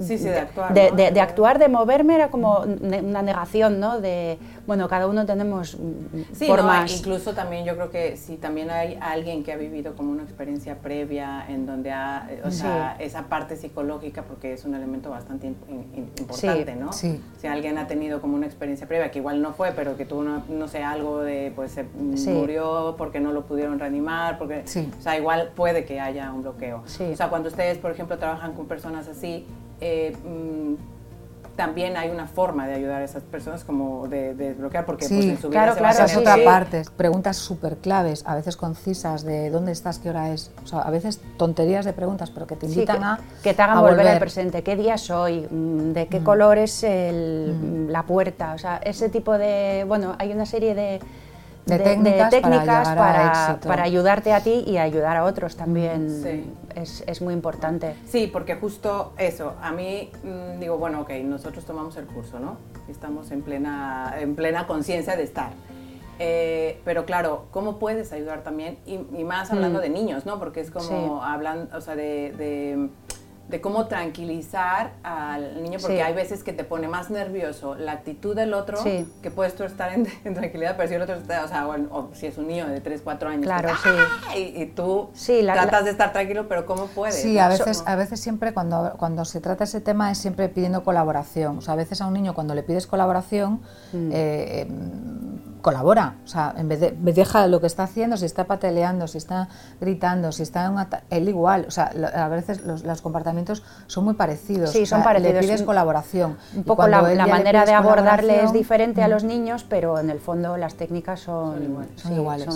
sí, 0.00 0.16
sí, 0.16 0.24
de 0.24 0.45
actuar. 0.46 0.74
De, 0.74 1.20
actuar, 1.20 1.58
de 1.58 1.68
moverme, 1.68 2.14
era 2.14 2.28
como 2.28 2.60
una 2.60 3.22
negación, 3.22 3.78
¿no? 3.78 4.00
De, 4.00 4.38
bueno, 4.66 4.88
cada 4.88 5.06
uno 5.06 5.24
tenemos 5.26 5.76
sí, 6.32 6.46
formas. 6.46 6.98
incluso 6.98 7.34
también 7.34 7.64
yo 7.64 7.76
creo 7.76 7.90
que 7.90 8.16
si 8.16 8.36
también 8.36 8.70
hay 8.70 8.98
alguien 9.00 9.44
que 9.44 9.52
ha 9.52 9.56
vivido 9.56 9.94
como 9.94 10.10
una 10.10 10.24
experiencia 10.24 10.78
previa 10.78 11.44
en 11.48 11.66
donde 11.66 11.92
ha, 11.92 12.28
o 12.44 12.50
sea, 12.50 12.96
esa 12.98 13.22
parte 13.24 13.56
psicológica, 13.56 14.22
porque 14.22 14.52
es 14.52 14.64
un 14.64 14.74
elemento 14.74 15.10
bastante 15.10 15.46
importante, 15.46 16.74
¿no? 16.74 16.92
Sí. 16.92 17.20
Si 17.38 17.46
alguien 17.46 17.78
ha 17.78 17.86
tenido 17.86 18.20
como 18.20 18.34
una 18.34 18.46
experiencia 18.46 18.88
previa, 18.88 19.10
que 19.10 19.18
igual 19.18 19.40
no 19.40 19.52
fue, 19.52 19.72
pero 19.72 19.96
que 19.96 20.04
tuvo, 20.04 20.24
no, 20.24 20.68
sé, 20.68 20.82
algo 20.82 21.20
de, 21.20 21.52
pues 21.54 21.72
se 21.72 22.30
murió 22.32 22.94
porque 22.98 23.20
no 23.20 23.32
lo 23.32 23.46
pudieron 23.46 23.78
reanimar, 23.78 24.38
porque, 24.38 24.64
o 24.66 25.02
sea, 25.02 25.16
igual 25.16 25.52
puede 25.54 25.84
que 25.84 26.00
haya 26.00 26.32
un 26.32 26.42
bloqueo. 26.42 26.82
O 26.84 27.16
sea, 27.16 27.28
cuando 27.28 27.48
ustedes, 27.48 27.78
por 27.78 27.90
ejemplo, 27.90 28.18
trabajan 28.18 28.54
con 28.54 28.66
personas 28.66 29.08
así, 29.08 29.46
eh, 29.80 30.16
mm, 30.24 30.74
también 31.56 31.96
hay 31.96 32.10
una 32.10 32.26
forma 32.26 32.68
de 32.68 32.74
ayudar 32.74 33.00
a 33.00 33.04
esas 33.04 33.22
personas 33.22 33.64
como 33.64 34.06
de, 34.08 34.34
desbloquear 34.34 34.84
porque 34.84 35.08
pues, 35.08 35.24
en 35.24 35.38
su 35.38 35.48
vida 35.48 35.62
claro, 35.62 35.76
claro, 35.76 36.04
es 36.04 36.16
otra 36.16 36.36
parte 36.44 36.82
preguntas 36.96 37.38
súper 37.38 37.78
claves 37.78 38.22
a 38.26 38.34
veces 38.34 38.56
concisas 38.56 39.24
de 39.24 39.50
dónde 39.50 39.72
estás 39.72 39.98
qué 39.98 40.10
hora 40.10 40.32
es 40.32 40.52
o 40.62 40.66
sea 40.66 40.80
a 40.80 40.90
veces 40.90 41.20
tonterías 41.38 41.84
de 41.84 41.94
preguntas 41.94 42.30
pero 42.30 42.46
que 42.46 42.56
te 42.56 42.66
invitan 42.66 43.02
a 43.02 43.20
que 43.42 43.54
te 43.54 43.62
hagan 43.62 43.80
volver, 43.80 44.06
al 44.06 44.18
presente. 44.18 44.62
Qué 44.62 44.76
día 44.76 44.98
soy 44.98 45.46
mm, 45.50 45.92
de 45.92 46.06
qué 46.08 46.20
mm. 46.20 46.24
color 46.24 46.58
es 46.58 46.84
el, 46.84 47.90
la 47.90 48.04
puerta 48.04 48.52
o 48.52 48.58
sea 48.58 48.76
ese 48.76 49.08
tipo 49.08 49.38
de 49.38 49.84
bueno 49.88 50.14
hay 50.18 50.32
una 50.32 50.46
serie 50.46 50.74
de 50.74 51.00
de, 51.66 51.78
técnicas, 52.30 52.88
para, 52.88 53.58
para, 53.60 53.82
ayudarte 53.82 54.32
a 54.32 54.40
ti 54.40 54.64
y 54.66 54.78
ayudar 54.78 55.16
a 55.16 55.24
otros 55.24 55.56
también 55.56 56.54
es, 56.76 57.02
es, 57.06 57.20
muy 57.22 57.34
importante. 57.34 57.96
Sí, 58.06 58.28
porque 58.32 58.54
justo 58.54 59.12
eso, 59.18 59.54
a 59.60 59.72
mí 59.72 60.10
mm, 60.22 60.60
digo, 60.60 60.78
bueno, 60.78 61.00
ok, 61.00 61.10
nosotros 61.24 61.64
tomamos 61.64 61.96
el 61.96 62.06
curso, 62.06 62.38
¿no? 62.38 62.56
Estamos 62.88 63.32
en 63.32 63.42
plena, 63.42 64.14
en 64.18 64.36
plena 64.36 64.66
conciencia 64.66 65.16
de 65.16 65.24
estar. 65.24 65.50
Eh, 66.18 66.80
pero 66.84 67.04
claro, 67.04 67.46
¿cómo 67.50 67.78
puedes 67.78 68.12
ayudar 68.12 68.42
también? 68.42 68.78
Y, 68.86 68.98
más 69.24 69.50
hablando 69.50 69.80
mm. 69.80 69.82
de 69.82 69.88
niños, 69.90 70.24
¿no? 70.24 70.38
Porque 70.38 70.60
es 70.60 70.70
como 70.70 71.22
hablan, 71.24 71.68
o 71.74 71.80
sea, 71.80 71.96
de 71.96 72.32
de 72.32 72.88
cómo 73.60 73.86
tranquilizar 73.86 74.92
al 75.02 75.62
niño, 75.62 75.78
porque 75.80 76.02
hay 76.02 76.14
veces 76.14 76.42
que 76.42 76.52
te 76.52 76.64
pone 76.64 76.88
más 76.88 77.10
nervioso 77.10 77.74
la 77.74 77.92
actitud 77.92 78.34
del 78.34 78.54
otro, 78.54 78.82
que 78.84 79.30
puedes 79.30 79.54
tú 79.54 79.64
estar 79.64 79.92
en, 79.92 80.34
tranquilidad, 80.34 80.76
pero 80.76 80.88
si 80.88 80.94
el 80.94 81.02
otro 81.02 81.14
está, 81.14 81.44
o 81.44 81.48
sea, 81.48 81.66
o 81.68 82.10
si 82.14 82.26
es 82.26 82.38
un 82.38 82.48
niño 82.48 82.66
de 82.66 82.80
3, 82.80 83.00
4 83.02 83.28
años, 83.28 83.44
claro, 83.44 83.70
sí. 83.82 84.38
Y, 84.38 84.66
tú 84.66 85.10
tratas 85.42 85.84
de 85.84 85.90
estar 85.90 86.12
tranquilo, 86.12 86.48
pero 86.48 86.66
¿cómo 86.66 86.86
puedes? 86.86 87.14
Sí, 87.14 87.38
a 87.38 87.48
veces, 87.48 87.82
a 87.86 87.96
veces 87.96 88.20
siempre 88.20 88.52
cuando, 88.52 88.94
cuando 88.98 89.24
se 89.24 89.40
trata 89.40 89.64
ese 89.64 89.80
tema 89.80 90.10
es 90.10 90.18
siempre 90.18 90.48
pidiendo 90.48 90.82
colaboración. 90.84 91.58
O 91.58 91.60
sea, 91.60 91.74
a 91.74 91.76
veces 91.76 92.00
a 92.00 92.06
un 92.06 92.14
niño 92.14 92.34
cuando 92.34 92.54
le 92.54 92.62
pides 92.62 92.86
colaboración, 92.86 93.60
mm. 93.92 94.10
eh, 94.12 94.60
em, 94.62 95.35
colabora, 95.62 96.14
o 96.24 96.28
sea, 96.28 96.54
en 96.56 96.68
vez 96.68 96.80
de 96.80 96.92
deja 96.92 97.46
lo 97.46 97.60
que 97.60 97.66
está 97.66 97.84
haciendo, 97.84 98.16
si 98.16 98.26
está 98.26 98.44
pateleando, 98.44 99.08
si 99.08 99.18
está 99.18 99.48
gritando, 99.80 100.32
si 100.32 100.42
está 100.42 100.66
en 100.66 100.72
un 100.72 100.86
él 101.10 101.28
igual, 101.28 101.64
o 101.66 101.70
sea, 101.70 101.90
a 102.14 102.28
veces 102.28 102.62
los, 102.64 103.02
comportamientos 103.02 103.62
son 103.86 104.04
muy 104.04 104.14
parecidos. 104.14 104.70
Sí, 104.70 104.86
son 104.86 105.02
parecidos. 105.02 105.34
Le 105.34 105.40
pides 105.40 105.62
colaboración. 105.62 106.36
Un 106.54 106.64
poco 106.64 106.86
la, 106.86 107.02
manera 107.26 107.64
de 107.64 107.72
abordarle 107.72 108.44
es 108.44 108.52
diferente 108.52 109.02
a 109.02 109.08
los 109.08 109.24
niños, 109.24 109.64
pero 109.68 109.98
en 109.98 110.10
el 110.10 110.20
fondo 110.20 110.56
las 110.56 110.74
técnicas 110.74 111.20
son, 111.20 111.86
son 111.96 112.12
iguales. 112.14 112.46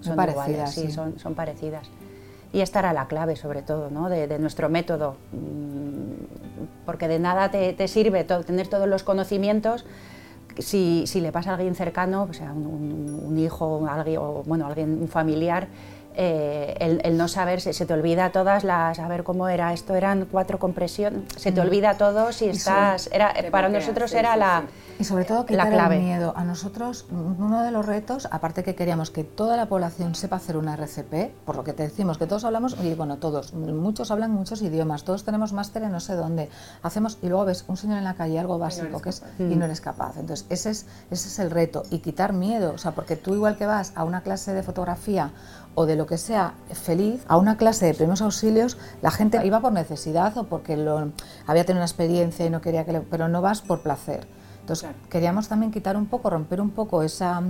Son, 0.00 0.16
parecidas. 0.16 0.72
sí, 0.72 0.90
Son, 0.90 1.18
son 1.18 1.34
parecidas. 1.34 1.88
Y 2.54 2.60
esta 2.60 2.78
era 2.78 2.92
la 2.92 3.08
clave, 3.08 3.34
sobre 3.34 3.62
todo, 3.62 3.90
¿no? 3.90 4.08
de, 4.08 4.38
nuestro 4.38 4.68
método, 4.68 5.16
mm, 5.32 6.84
porque 6.86 7.08
de 7.08 7.18
nada 7.18 7.50
te, 7.50 7.88
sirve 7.88 8.22
tener 8.22 8.68
todos 8.68 8.86
los 8.86 9.02
conocimientos 9.02 9.84
si, 10.58 11.04
si, 11.06 11.20
le 11.20 11.32
pasa 11.32 11.50
a 11.50 11.54
alguien 11.54 11.74
cercano, 11.74 12.26
o 12.30 12.32
sea, 12.32 12.52
un, 12.52 13.36
hijo 13.38 13.86
alguien, 13.88 14.18
o 14.18 14.42
bueno, 14.44 14.66
alguien, 14.66 14.98
un 15.00 15.08
familiar, 15.08 15.68
eh, 16.16 17.00
el, 17.02 17.16
no 17.16 17.26
saber, 17.28 17.60
se, 17.60 17.72
se, 17.72 17.86
te 17.86 17.92
olvida 17.92 18.30
todas 18.30 18.64
las, 18.64 18.98
a 18.98 19.08
ver 19.08 19.24
cómo 19.24 19.48
era, 19.48 19.72
esto 19.72 19.94
eran 19.94 20.26
cuatro 20.30 20.58
compresiones, 20.58 21.22
se 21.36 21.50
te 21.50 21.60
olvida 21.60 21.94
todo 21.94 22.32
si 22.32 22.48
estás, 22.48 23.10
era, 23.12 23.34
para 23.50 23.68
nosotros 23.68 24.12
era 24.12 24.36
la... 24.36 24.64
Y 24.98 25.04
sobre 25.04 25.24
todo 25.24 25.44
la 25.48 25.68
clave. 25.68 25.96
el 25.96 26.02
miedo. 26.02 26.32
A 26.36 26.44
nosotros, 26.44 27.06
uno 27.10 27.62
de 27.62 27.70
los 27.70 27.84
retos, 27.84 28.28
aparte 28.30 28.62
que 28.62 28.74
queríamos 28.74 29.10
que 29.10 29.24
toda 29.24 29.56
la 29.56 29.66
población 29.66 30.14
sepa 30.14 30.36
hacer 30.36 30.56
una 30.56 30.74
RCP, 30.74 31.34
por 31.44 31.56
lo 31.56 31.64
que 31.64 31.72
te 31.72 31.82
decimos, 31.82 32.18
que 32.18 32.26
todos 32.26 32.44
hablamos, 32.44 32.76
y 32.82 32.94
bueno, 32.94 33.18
todos, 33.18 33.54
muchos 33.54 34.10
hablan 34.10 34.30
muchos 34.30 34.62
idiomas, 34.62 35.04
todos 35.04 35.24
tenemos 35.24 35.52
máster 35.52 35.82
en 35.82 35.92
no 35.92 36.00
sé 36.00 36.14
dónde, 36.14 36.48
hacemos, 36.82 37.18
y 37.22 37.28
luego 37.28 37.44
ves 37.44 37.64
un 37.68 37.76
señor 37.76 37.98
en 37.98 38.04
la 38.04 38.14
calle, 38.14 38.38
algo 38.38 38.58
básico, 38.58 39.00
que 39.00 39.10
es, 39.10 39.22
y 39.38 39.56
no 39.56 39.64
eres 39.64 39.80
capaz. 39.80 40.16
Entonces, 40.18 40.46
ese 40.48 40.70
es, 40.70 40.86
ese 41.10 41.28
es 41.28 41.38
el 41.38 41.50
reto, 41.50 41.82
y 41.90 41.98
quitar 41.98 42.32
miedo, 42.32 42.72
o 42.74 42.78
sea, 42.78 42.92
porque 42.92 43.16
tú 43.16 43.34
igual 43.34 43.56
que 43.56 43.66
vas 43.66 43.92
a 43.94 44.04
una 44.04 44.22
clase 44.22 44.52
de 44.52 44.62
fotografía 44.62 45.32
o 45.74 45.86
de 45.86 45.96
lo 45.96 46.06
que 46.06 46.18
sea 46.18 46.54
feliz, 46.72 47.24
a 47.28 47.36
una 47.36 47.56
clase 47.56 47.86
de 47.86 47.94
primeros 47.94 48.22
auxilios, 48.22 48.78
la 49.02 49.10
gente 49.10 49.44
iba 49.44 49.60
por 49.60 49.72
necesidad 49.72 50.36
o 50.38 50.44
porque 50.44 50.76
lo, 50.76 51.12
había 51.46 51.64
tenido 51.64 51.80
una 51.80 51.86
experiencia 51.86 52.46
y 52.46 52.50
no 52.50 52.60
quería 52.60 52.84
que 52.84 52.94
pero 53.10 53.28
no 53.28 53.42
vas 53.42 53.60
por 53.60 53.82
placer. 53.82 54.26
Entonces 54.64 54.88
queríamos 55.10 55.46
también 55.46 55.70
quitar 55.70 55.94
un 55.94 56.06
poco, 56.06 56.30
romper 56.30 56.58
un 56.62 56.70
poco 56.70 57.02
esa, 57.02 57.42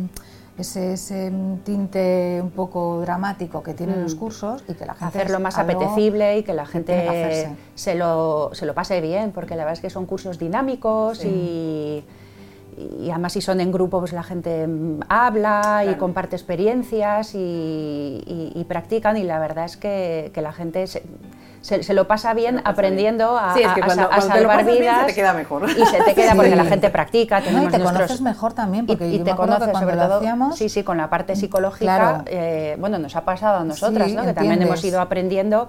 ese, 0.58 0.94
ese 0.94 1.32
tinte 1.62 2.40
un 2.42 2.50
poco 2.50 3.00
dramático 3.02 3.62
que 3.62 3.72
tienen 3.72 4.02
los 4.02 4.16
mm. 4.16 4.18
cursos 4.18 4.64
y 4.66 4.74
que 4.74 4.84
la 4.84 4.94
gente... 4.94 5.18
Hacerlo 5.18 5.38
más 5.38 5.56
apetecible 5.56 6.38
y 6.38 6.42
que 6.42 6.52
la 6.54 6.66
gente 6.66 7.54
se, 7.76 7.94
lo, 7.94 8.50
se 8.52 8.66
lo 8.66 8.74
pase 8.74 9.00
bien, 9.00 9.30
porque 9.30 9.54
la 9.54 9.62
verdad 9.62 9.74
es 9.74 9.80
que 9.80 9.90
son 9.90 10.06
cursos 10.06 10.40
dinámicos 10.40 11.24
y 11.24 12.04
y 12.76 13.10
además 13.10 13.34
si 13.34 13.40
son 13.40 13.60
en 13.60 13.70
grupo 13.70 14.00
pues 14.00 14.12
la 14.12 14.24
gente 14.24 14.66
mm, 14.66 15.02
habla 15.08 15.84
y 15.88 15.94
comparte 15.94 16.34
experiencias 16.34 17.32
y, 17.34 18.66
practican 18.66 19.16
y 19.16 19.22
la 19.22 19.38
verdad 19.38 19.66
es 19.66 19.76
que, 19.76 20.32
que 20.34 20.42
la 20.42 20.52
gente 20.52 20.88
se, 20.88 21.04
se, 21.64 21.94
lo 21.94 22.06
pasa 22.06 22.34
bien 22.34 22.60
aprendiendo 22.64 23.38
a, 23.38 23.54
salvar 24.20 24.66
vidas 24.66 25.00
se 25.00 25.06
te 25.06 25.14
queda 25.14 25.32
mejor. 25.32 25.68
y 25.70 25.86
se 25.86 26.02
te 26.02 26.14
queda 26.14 26.34
porque 26.34 26.54
la 26.54 26.64
gente 26.66 26.90
practica 26.90 27.40
tenemos 27.40 27.72
y 27.72 27.76
te 27.76 27.82
conoces 27.82 28.20
mejor 28.20 28.52
también 28.52 28.86
porque 28.86 29.08
y, 29.08 29.18
te 29.20 29.34
conoces 29.34 29.70
sobre 29.72 29.96
todo 29.96 30.18
hacíamos, 30.18 30.58
sí 30.58 30.68
sí 30.68 30.82
con 30.82 30.98
la 30.98 31.08
parte 31.08 31.34
psicológica 31.36 32.22
eh, 32.26 32.76
bueno 32.78 32.98
nos 32.98 33.16
ha 33.16 33.24
pasado 33.24 33.60
a 33.60 33.64
nosotras 33.64 34.12
¿no? 34.12 34.24
que 34.24 34.34
también 34.34 34.60
hemos 34.60 34.84
ido 34.84 35.00
aprendiendo 35.00 35.68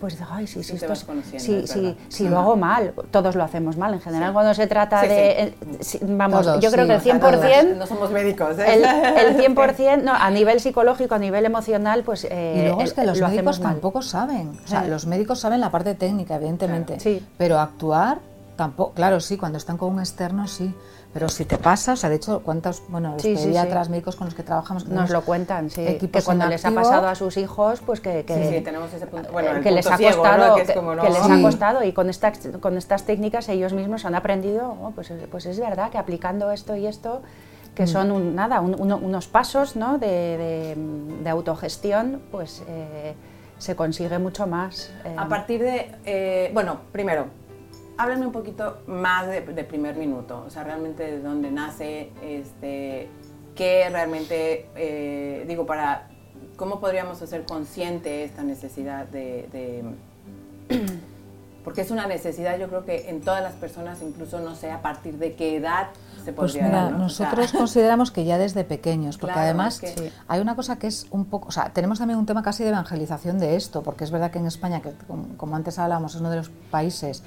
pues 0.00 0.18
ay, 0.30 0.46
sí, 0.46 0.62
sí, 0.62 0.74
esto 0.76 0.94
sí, 1.36 1.66
sí, 1.66 1.96
sí, 2.08 2.28
lo 2.28 2.38
hago 2.38 2.56
mal, 2.56 2.94
todos 3.10 3.34
lo 3.34 3.44
hacemos 3.44 3.76
mal 3.76 3.94
en 3.94 4.00
general 4.00 4.32
cuando 4.32 4.54
se 4.54 4.66
trata 4.66 5.02
de, 5.02 5.54
vamos, 6.02 6.46
yo 6.60 6.70
creo 6.70 6.86
que 6.86 6.94
el 6.94 7.00
100%, 7.00 7.76
no 7.76 7.86
somos 7.86 8.10
médicos, 8.10 8.58
¿eh? 8.58 8.74
el, 8.74 9.36
100%, 9.36 10.02
no, 10.04 10.12
a 10.12 10.30
nivel 10.30 10.60
psicológico, 10.60 11.14
a 11.14 11.18
nivel 11.18 11.44
emocional, 11.44 12.02
pues 12.02 12.26
eh, 12.30 12.54
Y 12.56 12.62
luego 12.62 12.82
es 12.82 12.92
que 12.92 13.04
los 13.04 13.20
médicos 13.20 13.60
tampoco 13.60 14.02
saben, 14.02 14.58
o 14.64 14.68
sea, 14.68 14.84
los 14.84 15.06
médicos 15.06 15.40
saben 15.40 15.60
la 15.60 15.70
parte 15.70 15.94
técnica, 15.94 16.36
evidentemente, 16.36 17.22
pero 17.36 17.58
actuar 17.58 18.18
tampoco, 18.56 18.92
claro, 18.92 19.20
sí, 19.20 19.36
cuando 19.36 19.58
están 19.58 19.76
con 19.76 19.92
un 19.92 20.00
externo 20.00 20.46
sí, 20.46 20.74
pero 21.14 21.28
si 21.28 21.44
te 21.44 21.58
pasa, 21.58 21.92
o 21.92 21.96
sea, 21.96 22.10
de 22.10 22.16
hecho, 22.16 22.42
¿cuántos, 22.42 22.82
bueno, 22.88 23.12
los 23.12 23.22
pediatras, 23.22 23.88
médicos 23.88 24.16
con 24.16 24.26
los 24.26 24.34
que 24.34 24.42
trabajamos? 24.42 24.88
Nos 24.88 25.10
lo 25.10 25.22
cuentan, 25.22 25.70
sí. 25.70 25.96
Que 26.00 26.22
cuando 26.22 26.46
les 26.48 26.64
ha 26.64 26.72
pasado 26.72 27.06
a 27.06 27.14
sus 27.14 27.36
hijos, 27.36 27.80
pues 27.86 28.00
que, 28.00 28.24
que, 28.24 28.34
sí, 28.48 28.60
tenemos 28.64 28.92
ese 28.92 29.06
punto, 29.06 29.30
bueno, 29.30 29.60
que 29.62 29.70
les 29.70 29.86
ha 29.86 29.96
costado, 29.96 30.56
que, 30.56 30.64
les 30.64 31.30
ha 31.30 31.40
costado 31.40 31.84
y 31.84 31.92
con, 31.92 32.10
esta, 32.10 32.32
con 32.60 32.76
estas 32.76 33.04
técnicas 33.04 33.48
ellos 33.48 33.72
mismos 33.72 34.04
han 34.04 34.16
aprendido, 34.16 34.76
oh, 34.82 34.90
pues, 34.90 35.12
pues 35.30 35.46
es 35.46 35.60
verdad 35.60 35.88
que 35.92 35.98
aplicando 35.98 36.50
esto 36.50 36.74
y 36.74 36.88
esto, 36.88 37.22
que 37.76 37.84
mm. 37.84 37.86
son 37.86 38.34
nada, 38.34 38.60
unos 38.60 39.28
pasos 39.28 39.76
¿no? 39.76 39.98
de, 39.98 40.76
de, 41.22 41.30
autogestión, 41.30 42.22
pues 42.32 42.64
eh, 42.66 43.14
se 43.58 43.76
consigue 43.76 44.18
mucho 44.18 44.48
más. 44.48 44.90
Eh. 45.04 45.14
A 45.16 45.28
partir 45.28 45.62
de, 45.62 45.94
eh, 46.04 46.50
bueno, 46.52 46.80
primero, 46.90 47.26
háblenme 47.96 48.26
un 48.26 48.32
poquito 48.32 48.78
más 48.86 49.26
de, 49.26 49.42
primer 49.64 49.96
minuto, 49.96 50.44
o 50.46 50.50
sea, 50.50 50.64
realmente 50.64 51.04
de 51.04 51.20
dónde 51.20 51.50
nace, 51.50 52.10
este, 52.22 53.08
qué 53.54 53.88
realmente, 53.90 54.68
eh, 54.74 55.44
digo, 55.46 55.66
para, 55.66 56.08
¿cómo 56.56 56.80
podríamos 56.80 57.22
hacer 57.22 57.44
consciente 57.44 58.24
esta 58.24 58.42
necesidad 58.42 59.06
de, 59.06 59.84
porque 61.64 61.80
es 61.80 61.90
una 61.90 62.06
necesidad, 62.06 62.58
yo 62.58 62.68
creo 62.68 62.84
que 62.84 63.08
en 63.08 63.22
todas 63.22 63.42
las 63.42 63.54
personas, 63.54 64.02
incluso 64.02 64.38
no 64.40 64.54
sé 64.54 64.70
a 64.70 64.82
partir 64.82 65.16
de 65.18 65.34
qué 65.34 65.56
edad 65.56 65.88
se 66.22 66.32
pues 66.32 66.52
podría 66.52 66.70
pues 66.70 66.84
mira, 66.84 66.90
nosotros 66.90 67.52
consideramos 67.56 68.10
que 68.10 68.24
ya 68.24 68.36
desde 68.36 68.64
pequeños, 68.64 69.16
porque 69.18 69.38
además 69.38 69.80
hay 70.28 70.40
una 70.40 70.56
cosa 70.56 70.78
que 70.78 70.88
es 70.88 71.06
un 71.10 71.24
poco, 71.24 71.48
o 71.48 71.52
sea, 71.52 71.72
tenemos 71.72 71.98
también 71.98 72.18
un 72.18 72.26
tema 72.26 72.42
casi 72.42 72.64
de 72.64 72.70
evangelización 72.70 73.38
de 73.38 73.56
esto, 73.56 73.82
porque 73.82 74.04
es 74.04 74.10
verdad 74.10 74.30
que 74.30 74.38
en 74.38 74.46
España, 74.46 74.82
que 74.82 74.92
como 75.36 75.56
antes 75.56 75.78
hablábamos, 75.78 76.14
es 76.14 76.20
uno 76.20 76.30
de 76.30 76.36
los 76.36 76.50
países 76.70 77.22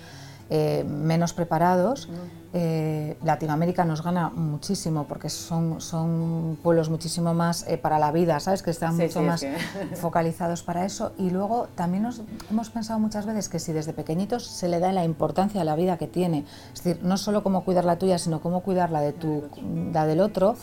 eh, 0.50 0.86
menos 0.88 1.34
preparados. 1.34 2.10
Eh, 2.54 3.18
Latinoamérica 3.24 3.84
nos 3.84 4.02
gana 4.02 4.30
muchísimo 4.30 5.04
porque 5.04 5.30
son, 5.30 5.82
son 5.82 6.58
pueblos 6.64 6.90
muchísimo 6.90 7.34
más 7.34 7.68
eh, 7.68 7.78
para 7.78 8.00
la 8.00 8.12
vida, 8.12 8.40
¿sabes? 8.40 8.64
Que 8.64 8.72
están 8.72 8.96
mucho 8.96 9.22
más 9.22 9.46
focalizados 9.96 10.64
para 10.64 10.86
eso. 10.86 11.12
Y 11.18 11.30
luego 11.30 11.68
también 11.76 12.04
nos, 12.04 12.22
hemos 12.50 12.70
pensado 12.70 13.00
muchas 13.00 13.26
veces 13.26 13.50
que 13.50 13.60
si 13.60 13.74
desde 13.74 13.92
pequeñitos 13.92 14.48
se 14.48 14.70
le 14.70 14.80
da 14.80 14.94
la 14.94 15.04
importancia 15.04 15.62
a 15.62 15.66
la 15.66 15.76
vida 15.76 15.98
que 15.98 16.08
tiene, 16.08 16.46
es 16.74 16.84
decir, 16.84 17.04
no 17.04 17.18
solo 17.18 17.44
cómo 17.44 17.66
cuidar 17.66 17.84
la 17.84 17.98
tuya, 17.98 18.18
sino 18.18 18.40
cómo 18.40 18.62
cuidar 18.62 18.90
la, 18.90 19.02
de 19.02 19.12
tu, 19.12 19.44
la 19.92 20.06
del 20.06 20.22
otro, 20.22 20.56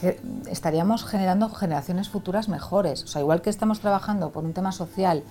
que 0.00 0.18
estaríamos 0.50 1.04
generando 1.04 1.50
generaciones 1.50 2.08
futuras 2.08 2.48
mejores. 2.48 3.04
O 3.04 3.06
sea, 3.06 3.20
igual 3.20 3.42
que 3.42 3.50
estamos 3.50 3.80
trabajando 3.80 4.30
por 4.30 4.44
un 4.44 4.54
tema 4.54 4.72
social, 4.72 5.22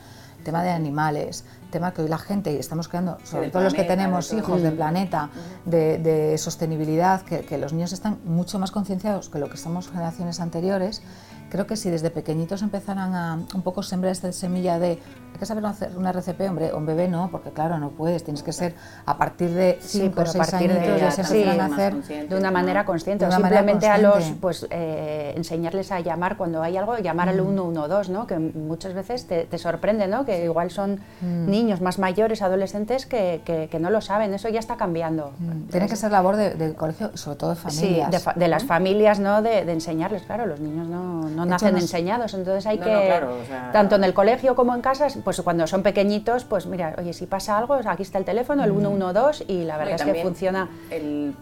tema 0.44 0.64
de 0.64 0.72
animales, 0.72 1.46
tema 1.72 1.94
que 1.94 2.02
hoy 2.02 2.08
la 2.08 2.18
gente, 2.18 2.52
y 2.54 2.58
estamos 2.58 2.88
creando, 2.88 3.18
sobre 3.24 3.50
todo 3.50 3.64
los 3.64 3.74
que 3.74 3.84
tenemos 3.84 4.34
hijos 4.34 4.62
del 4.62 4.74
planeta, 4.74 5.30
de, 5.66 6.36
sostenibilidad, 6.38 7.22
que, 7.22 7.42
que, 7.42 7.58
los 7.58 7.74
niños 7.74 7.94
están 7.94 8.20
mucho 8.26 8.60
más 8.60 8.72
concienciados 8.72 9.30
que 9.30 9.40
lo 9.40 9.50
que 9.50 9.56
estamos 9.56 9.90
generaciones 9.90 10.40
anteriores, 10.40 11.02
creo 11.50 11.68
que 11.68 11.76
si 11.76 11.90
desde 11.90 12.10
pequeñitos 12.10 12.62
empezaran 12.62 13.16
a 13.16 13.40
un 13.54 13.62
poco 13.62 13.84
sembrar 13.84 14.12
esta 14.12 14.32
semilla 14.32 14.80
de 14.80 15.00
hay 15.34 15.40
que 15.40 15.46
saber 15.46 15.66
hacer 15.66 15.96
una 15.96 16.12
RCP, 16.12 16.42
hombre, 16.50 16.74
un 16.74 16.86
bebé 16.86 17.08
no, 17.08 17.30
porque 17.32 17.52
claro, 17.52 17.80
no 17.80 17.92
puedes, 17.92 18.24
tienes 18.24 18.44
que 18.44 18.52
ser 18.52 18.76
a 19.06 19.18
partir 19.18 19.52
de 19.52 19.78
5 19.82 20.22
o 20.22 20.26
6 20.26 20.54
años 20.54 20.78
ya 21.00 21.12
se 21.12 21.22
empiezan 21.22 21.62
a 21.62 21.66
hacer 21.66 22.28
de 22.28 22.36
una 22.36 22.52
manera 22.52 22.86
consciente, 22.86 23.26
o 23.26 23.32
simplemente 23.32 23.88
a 23.88 23.98
los, 23.98 24.34
pues 24.42 24.68
eh, 24.70 25.34
enseñarles 25.36 25.92
a 25.92 26.00
llamar 26.00 26.36
cuando 26.36 26.62
hay 26.62 26.78
algo, 26.78 26.98
llamar 26.98 27.30
al 27.30 27.40
112, 27.40 28.12
¿no? 28.12 28.28
Que 28.28 28.38
muchas 28.38 28.94
veces 28.94 29.28
te, 29.28 29.58
sorprende, 29.58 30.08
¿no? 30.08 30.26
Que 30.26 30.46
igual 30.46 30.72
son 30.72 31.00
mm. 31.22 31.50
niños 31.50 31.82
más 31.82 32.00
mayores, 32.00 32.42
adolescentes 32.42 33.06
que, 33.06 33.42
que, 33.46 33.80
no 33.80 33.90
lo 33.90 34.02
saben, 34.02 34.34
eso 34.34 34.50
ya 34.50 34.60
está 34.60 34.76
cambiando. 34.76 35.32
Mm. 35.40 35.70
Tiene 35.70 35.88
que 35.88 35.96
ser 35.96 36.12
labor 36.12 36.36
del 36.36 36.76
colegio, 36.76 37.16
sobre 37.16 37.38
todo 37.38 37.50
de 37.52 37.56
familias. 37.56 38.24
Sí, 38.24 38.30
de, 38.36 38.48
las 38.48 38.64
familias, 38.64 39.20
¿no? 39.20 39.42
De, 39.42 39.60
enseñarles, 39.72 40.24
claro, 40.24 40.46
los 40.46 40.60
niños 40.60 40.88
no, 40.88 41.30
no 41.30 41.39
nacen 41.46 41.78
enseñados, 41.78 42.34
entonces 42.34 42.66
hay 42.66 42.78
que, 42.80 43.22
tanto 43.72 43.96
en 43.96 44.04
el 44.04 44.14
colegio 44.14 44.56
como 44.56 44.74
en 44.76 44.82
casa, 44.82 45.08
pues 45.24 45.42
cuando 45.42 45.68
son 45.68 45.84
pequeñitos, 45.84 46.46
pues 46.46 46.66
mira, 46.66 46.96
oye, 46.98 47.14
si 47.14 47.26
pasa 47.26 47.58
algo, 47.58 47.76
aquí 47.86 48.04
está 48.04 48.18
el 48.18 48.26
teléfono, 48.26 48.64
el 48.64 48.72
112 48.72 49.46
y 49.48 49.64
la 49.64 49.78
verdad 49.78 49.96
es 49.96 50.04
que 50.04 50.22
funciona. 50.22 50.70
El 50.90 51.36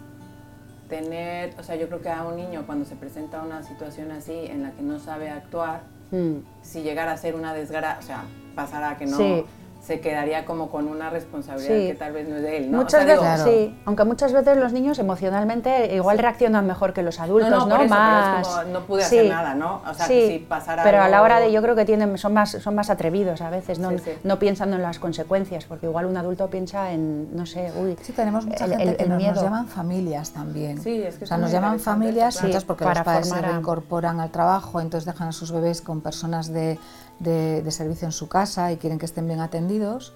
tener, 0.89 1.54
o 1.60 1.63
sea, 1.63 1.75
yo 1.75 1.88
creo 1.88 2.01
que 2.01 2.10
a 2.10 2.24
un 2.24 2.38
niño 2.38 2.63
cuando 2.66 2.86
se 2.86 2.96
presenta 2.96 3.42
una 3.42 3.63
situación 3.63 4.12
así 4.12 4.46
en 4.46 4.63
la 4.63 4.72
que 4.72 4.82
no 4.82 5.00
sabe 5.00 5.30
actuar, 5.30 5.82
mm. 6.12 6.38
si 6.62 6.82
llegara 6.82 7.12
a 7.12 7.18
ser 7.18 7.36
una 7.36 7.54
desgracia, 7.54 7.98
o 8.00 8.01
sea, 8.01 8.24
pasará 8.56 8.98
que 8.98 9.06
no 9.06 9.46
se 9.88 10.01
quedaría 10.01 10.44
como 10.44 10.70
con 10.70 10.89
una 10.89 11.10
responsabilidad 11.10 11.94
que 11.94 11.96
tal 11.98 12.12
vez 12.12 12.27
no 12.27 12.36
es 12.36 12.41
de 12.41 12.58
él, 12.58 12.72
¿no? 12.72 12.79
Muchas 12.79 13.06
veces, 13.06 13.41
sí, 13.46 13.79
aunque 13.86 14.03
muchas 14.03 14.34
veces 14.34 14.58
los 14.58 14.74
niños 14.74 15.00
emocionalmente 15.00 15.96
igual 15.96 16.17
reaccionan 16.17 16.67
mejor 16.67 16.91
que 16.91 17.03
los 17.03 17.22
adultos, 17.22 17.50
¿no? 17.50 17.77
no, 17.77 17.86
Más... 17.86 18.65
no 18.67 18.82
pude 18.82 19.06
hacer 19.06 19.29
nada, 19.29 19.56
¿no? 19.56 19.82
O 19.89 19.94
sea, 19.94 20.06
sí, 20.06 20.27
si 20.27 20.39
pasara 20.39 20.84
Pero 20.84 21.01
a 21.01 21.08
la 21.08 21.22
hora 21.22 21.39
de, 21.39 21.53
yo 21.53 21.62
creo 21.62 21.74
que 21.74 21.86
tienen, 21.86 22.17
son 22.17 22.34
más, 22.34 22.51
son 22.51 22.75
más 22.75 22.89
atrevidos 22.89 23.39
a 23.39 23.50
veces, 23.50 23.79
no, 23.79 23.91
no 24.25 24.39
piensan 24.39 24.74
en 24.74 24.82
las 24.82 25.00
consecuencias, 25.00 25.63
porque 25.63 25.86
igual 25.86 26.06
un 26.06 26.17
adulto 26.17 26.50
piensa 26.50 26.91
en, 26.91 27.34
no 27.34 27.46
sé, 27.46 27.72
uy, 27.77 27.96
Sí, 28.01 28.12
tenemos 28.12 28.46
mucha 28.46 28.67
gente 28.67 28.98
que 28.98 29.06
nos, 29.06 29.41
llaman 29.41 29.67
familias 29.67 30.32
también. 30.32 30.82
Sí, 30.82 31.01
es 31.01 31.15
que 31.15 31.24
o 31.24 31.27
sea, 31.27 31.38
nos 31.38 31.50
llaman 31.50 31.79
familias, 31.79 32.44
porque 32.67 32.84
los 32.84 33.00
padres 33.00 33.29
se 33.29 33.41
reincorporan 33.41 34.20
al 34.20 34.32
trabajo, 34.32 34.82
entonces 34.82 35.06
dejan 35.06 35.29
a 35.29 35.32
sus 35.32 35.53
bebés 35.53 35.82
con 35.82 36.01
personas 36.01 36.51
de 36.51 36.77
de, 37.20 37.70
servicio 37.72 38.06
en 38.06 38.12
su 38.12 38.28
casa 38.28 38.72
y 38.72 38.78
quieren 38.78 39.00
que 39.00 39.06
estén 39.06 39.28
bien 39.28 39.40
atendidos. 39.40 40.14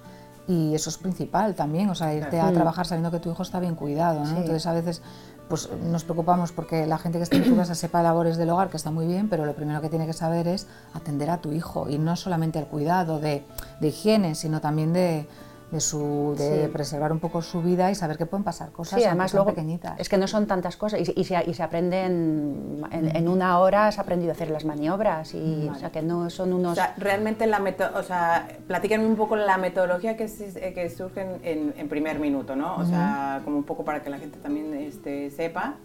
Y 0.48 0.74
eso 0.74 0.90
es 0.90 0.98
principal 0.98 1.54
también, 1.54 1.88
o 1.88 1.94
sea, 1.94 2.12
irte 2.14 2.40
a 2.40 2.52
trabajar 2.52 2.84
sabiendo 2.84 3.12
que 3.12 3.20
tu 3.20 3.30
hijo 3.30 3.42
está 3.42 3.60
bien 3.60 3.76
cuidado. 3.76 4.24
Entonces 4.24 4.66
a 4.66 4.72
veces 4.72 5.02
pues 5.48 5.68
nos 5.84 6.04
preocupamos 6.04 6.50
porque 6.50 6.86
la 6.86 6.98
gente 6.98 7.18
que 7.18 7.24
está 7.24 7.36
en 7.36 7.44
tu 7.44 7.56
casa 7.56 7.74
sepa 7.74 8.02
labores 8.02 8.36
del 8.38 8.50
hogar, 8.50 8.68
que 8.68 8.76
está 8.76 8.90
muy 8.90 9.06
bien, 9.06 9.28
pero 9.28 9.44
lo 9.44 9.54
primero 9.54 9.80
que 9.80 9.88
tiene 9.88 10.06
que 10.06 10.14
saber 10.14 10.48
es 10.48 10.66
atender 10.94 11.30
a 11.30 11.40
tu 11.40 11.52
hijo 11.52 11.88
y 11.88 11.98
no 11.98 12.16
solamente 12.16 12.58
el 12.58 12.66
cuidado 12.66 13.20
de 13.20 13.44
higiene, 13.80 14.34
sino 14.34 14.60
también 14.60 14.92
de, 14.92 15.28
de, 15.72 15.80
su, 15.80 16.34
de 16.36 16.68
preservar 16.68 17.12
un 17.12 17.18
poco 17.18 17.40
su 17.40 17.62
vida 17.62 17.90
y 17.90 17.94
saber 17.94 18.18
que 18.18 18.26
pueden 18.26 18.44
pasar 18.44 18.70
cosas 18.72 19.00
sí, 19.00 19.06
además 19.06 19.32
luego, 19.32 19.48
pequeñitas. 19.48 19.98
Es 19.98 20.08
que 20.08 20.18
no 20.18 20.28
son 20.28 20.46
tantas 20.46 20.76
cosas 20.76 21.00
y, 21.00 21.20
y, 21.20 21.24
se, 21.24 21.42
y 21.46 21.54
se, 21.54 21.62
aprenden 21.62 22.84
en, 22.92 23.28
una 23.28 23.58
hora, 23.58 23.88
has 23.88 23.98
aprendido 23.98 24.32
a 24.32 24.34
hacer 24.34 24.50
las 24.50 24.66
maniobras 24.66 25.34
y 25.34 25.68
o 25.68 25.74
sea 25.74 25.90
que 25.90 26.02
no 26.02 26.28
son 26.28 26.52
unos... 26.52 26.72
O 26.72 26.74
sea, 26.74 26.94
realmente 26.98 27.46
la 27.46 27.62
o 27.94 28.02
sea, 28.02 28.48
platíquenme 28.66 29.06
un 29.06 29.16
poco 29.16 29.36
la 29.36 29.56
metodología 29.56 30.16
que, 30.16 30.26
que 30.26 30.90
surge 30.90 31.22
en, 31.42 31.72
en, 31.76 31.88
primer 31.88 32.18
minuto, 32.18 32.54
¿no? 32.54 32.76
O 32.76 32.84
sea, 32.84 33.40
como 33.44 33.56
un 33.56 33.64
poco 33.64 33.84
para 33.84 34.02
que 34.02 34.10
la 34.10 34.18
gente 34.18 34.38
también 34.38 34.74
este, 34.74 35.30
sepa 35.30 35.76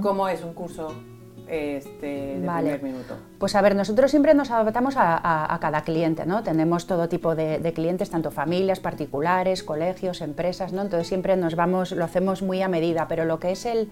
cómo 0.00 0.28
es 0.28 0.42
un 0.42 0.54
curso 0.54 0.94
este, 1.48 2.40
de 2.40 2.46
primer 2.46 2.82
minuto? 2.82 3.16
Pues 3.38 3.54
a 3.54 3.62
ver, 3.62 3.76
nosotros 3.76 4.10
siempre 4.10 4.34
nos 4.34 4.50
adaptamos 4.50 4.94
a, 4.96 5.58
cada 5.60 5.82
cliente, 5.82 6.26
¿no? 6.26 6.42
Tenemos 6.42 6.86
todo 6.86 7.08
tipo 7.08 7.34
de, 7.34 7.72
clientes, 7.74 8.10
tanto 8.10 8.30
familias, 8.30 8.80
particulares, 8.80 9.62
colegios, 9.62 10.20
empresas, 10.20 10.72
¿no? 10.72 10.82
Entonces 10.82 11.08
siempre 11.08 11.36
nos 11.36 11.56
vamos, 11.56 11.92
lo 11.92 12.04
hacemos 12.04 12.42
muy 12.42 12.62
a 12.62 12.68
medida, 12.68 13.06
pero 13.08 13.24
lo 13.24 13.38
que 13.38 13.52
es 13.52 13.66
el, 13.66 13.88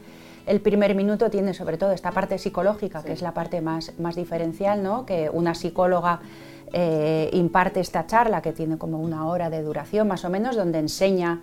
el 0.47 0.61
primer 0.61 0.95
minuto 0.95 1.31
tiene 1.31 1.55
sobre 1.55 1.79
todo 1.79 1.93
esta 1.93 2.11
parte 2.11 2.39
psicológica, 2.39 3.03
que 3.03 3.13
es 3.13 3.23
la 3.23 3.35
parte 3.35 3.61
más, 3.61 3.99
más 3.99 4.17
diferencial, 4.17 4.83
¿no? 4.83 5.07
Que 5.07 5.31
una 5.33 5.55
psicóloga 5.55 6.21
eh, 6.73 7.29
imparte 7.35 7.81
esta 7.81 8.07
charla, 8.07 8.41
que 8.41 8.53
tiene 8.53 8.79
como 8.79 8.99
una 8.99 9.27
hora 9.27 9.51
de 9.51 9.63
duración 9.63 10.09
más 10.09 10.25
o 10.25 10.31
menos, 10.31 10.57
donde 10.57 10.79
enseña 10.79 11.41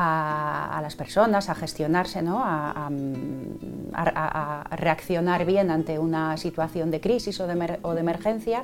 a, 0.00 0.78
las 0.80 0.94
personas 0.94 1.48
a 1.48 1.54
gestionarse, 1.54 2.22
¿no? 2.22 2.42
a, 2.44 2.88
reaccionar 4.70 5.44
bien 5.44 5.70
ante 5.70 5.98
una 5.98 6.36
situación 6.36 6.90
de 6.90 7.00
crisis 7.00 7.40
o 7.40 7.46
de, 7.46 7.78
o 7.82 7.94
de 7.94 8.00
emergencia. 8.00 8.62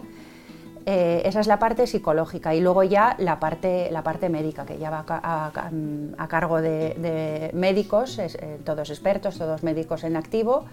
Eh, 0.87 1.23
esa 1.25 1.41
es 1.41 1.47
la 1.47 1.59
parte 1.59 1.87
psicológica 1.87 2.55
y 2.55 2.61
luego 2.61 2.83
ya 2.85 3.17
la 3.19 3.41
parte, 3.41 3.89
la 3.91 4.03
parte 4.03 4.29
médica, 4.29 4.67
que 4.67 4.79
ya 4.79 4.91
va 4.91 5.05
a, 5.09 6.29
cargo 6.29 6.61
de, 6.61 7.51
médicos, 7.55 8.19
eh, 8.19 8.61
todos 8.65 8.91
expertos, 8.91 9.39
todos 9.39 9.63
médicos 9.63 10.05
en 10.05 10.17
activo, 10.17 10.67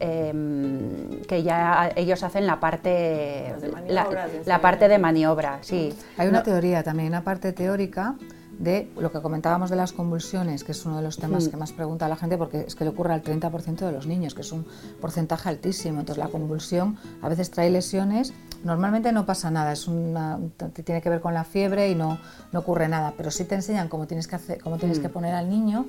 em, 0.00 1.20
que 1.28 1.42
ya 1.42 1.92
ellos 1.94 2.22
hacen 2.22 2.46
la 2.46 2.58
parte, 2.58 3.54
la, 3.86 4.60
parte 4.60 4.88
de 4.88 4.98
maniobra. 4.98 5.58
Sí. 5.60 5.94
Hay 6.16 6.28
una 6.28 6.42
teoría 6.42 6.82
también, 6.82 7.10
una 7.10 7.22
parte 7.22 7.52
teórica 7.52 8.16
de 8.60 8.92
lo 8.98 9.10
que 9.10 9.20
comentábamos 9.22 9.70
de 9.70 9.76
las 9.76 9.92
convulsiones, 9.92 10.64
que 10.64 10.72
es 10.72 10.84
uno 10.84 10.98
de 10.98 11.02
los 11.02 11.16
temas 11.16 11.46
mm. 11.46 11.50
que 11.50 11.56
más 11.56 11.72
pregunta 11.72 12.06
la 12.08 12.16
gente, 12.16 12.36
porque 12.36 12.60
es 12.66 12.74
que 12.74 12.84
le 12.84 12.90
ocurre 12.90 13.14
al 13.14 13.22
30% 13.22 13.86
de 13.86 13.90
los 13.90 14.06
niños, 14.06 14.34
que 14.34 14.42
es 14.42 14.52
un 14.52 14.66
porcentaje 15.00 15.48
altísimo. 15.48 16.00
Entonces, 16.00 16.22
la 16.22 16.30
convulsión 16.30 16.98
a 17.22 17.28
veces 17.30 17.50
trae 17.50 17.70
lesiones. 17.70 18.34
Normalmente 18.62 19.12
no 19.12 19.24
pasa 19.24 19.50
nada, 19.50 19.72
es 19.72 19.88
una, 19.88 20.38
tiene 20.84 21.00
que 21.00 21.08
ver 21.08 21.22
con 21.22 21.32
la 21.32 21.44
fiebre 21.44 21.88
y 21.88 21.94
no, 21.94 22.18
no 22.52 22.58
ocurre 22.60 22.86
nada, 22.86 23.14
pero 23.16 23.30
sí 23.30 23.44
te 23.44 23.54
enseñan 23.54 23.88
cómo 23.88 24.06
tienes 24.06 24.28
que, 24.28 24.36
hacer, 24.36 24.60
cómo 24.60 24.76
tienes 24.76 24.98
que 24.98 25.08
mm. 25.08 25.12
poner 25.12 25.34
al 25.34 25.48
niño, 25.48 25.86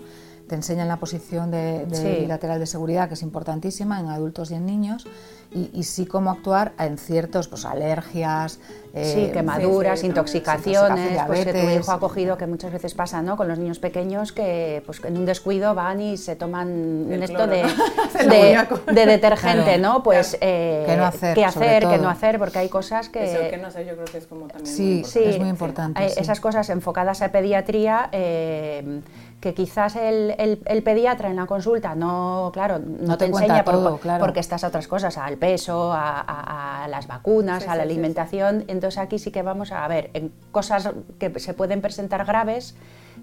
te 0.52 0.56
enseñan 0.56 0.90
la 0.90 0.98
posición 0.98 1.50
de, 1.50 1.86
de 1.86 2.28
lateral 2.28 2.60
de 2.60 2.66
seguridad, 2.66 3.08
que 3.08 3.14
es 3.14 3.22
importantísima 3.22 4.02
en 4.02 4.10
adultos 4.10 4.52
y 4.52 4.56
en 4.56 4.66
niños 4.66 5.08
y, 5.54 5.84
sí 5.84 6.06
cómo 6.06 6.32
actuar 6.32 6.72
en 6.80 6.98
ciertos, 6.98 7.50
pues 7.50 7.66
alergias, 7.66 8.60
eh, 8.94 9.32
quemaduras, 9.34 10.04
intoxicaciones, 10.04 11.22
pues 11.28 11.46
que 11.46 11.54
tu 11.54 11.70
hijo 11.70 11.92
ha 11.92 12.00
cogido, 12.00 12.38
que 12.38 12.48
muchas 12.48 12.72
veces 12.72 12.94
pasa, 12.94 13.22
¿no? 13.22 13.36
Con 13.36 13.50
los 13.50 13.60
niños 13.60 13.80
pequeños 13.80 14.32
que 14.32 14.82
pues 14.86 15.04
en 15.04 15.18
un 15.18 15.26
descuido 15.26 15.76
van 15.76 16.00
y 16.02 16.16
se 16.16 16.38
toman 16.38 17.12
esto 17.12 17.48
de, 17.48 17.64
de, 18.94 19.06
detergente, 19.06 19.78
¿no? 19.78 20.04
Pues 20.04 20.38
eh, 20.40 20.86
¿Qué, 20.88 20.96
no 20.96 21.06
hacer, 21.06 21.36
qué 21.36 21.44
hacer, 21.44 21.86
qué 21.86 21.98
no 21.98 22.10
hacer, 22.10 22.40
porque 22.40 22.60
hay 22.60 22.70
cosas 22.70 23.10
que... 23.10 23.26
Eso 23.26 23.50
que 23.50 23.58
no 23.58 23.72
sé, 23.72 23.86
yo 23.86 23.94
creo 23.96 24.06
que 24.06 24.20
es 24.20 24.28
como 24.28 24.48
también 24.48 24.74
Sí, 24.74 25.04
sí 25.06 25.20
es 25.20 25.38
muy 25.38 25.50
importante. 25.50 26.06
Esas 26.06 26.40
cosas 26.40 26.70
enfocadas 26.70 27.22
a 27.22 27.30
pediatría... 27.30 28.08
Eh, 28.14 29.02
que 29.42 29.56
quizás 29.56 29.96
el, 29.96 30.36
el, 30.38 30.84
pediatra 30.84 31.30
en 31.30 31.36
la 31.36 31.48
consulta 31.48 31.96
no, 31.96 32.52
claro, 32.54 32.80
no, 32.80 33.18
te, 33.18 33.26
enseña 33.26 33.66
porque 33.66 34.40
estás 34.40 34.64
a 34.64 34.68
otras 34.68 34.88
cosas, 34.88 35.18
al 35.18 35.38
peso, 35.38 35.92
a, 35.92 36.86
las 36.88 37.08
vacunas, 37.08 37.68
a 37.68 37.76
la 37.76 37.82
alimentación. 37.82 38.64
Entonces 38.68 39.00
aquí 39.00 39.18
sí 39.18 39.32
que 39.32 39.42
vamos 39.42 39.72
a 39.72 39.86
ver 39.88 40.12
en 40.14 40.32
cosas 40.52 40.92
que 41.18 41.40
se 41.40 41.56
pueden 41.56 41.82
presentar 41.82 42.24
graves. 42.24 42.76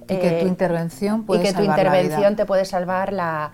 Y 0.09 0.17
que 0.17 0.31
tu 0.31 0.47
eh, 0.47 0.49
intervención 0.49 1.25
puede 1.25 1.43
y 1.43 1.47
que 1.47 1.53
tu 1.53 1.63
intervención 1.63 2.35
te 2.35 2.45
puede 2.45 2.65
salvar 2.65 3.13
la 3.13 3.53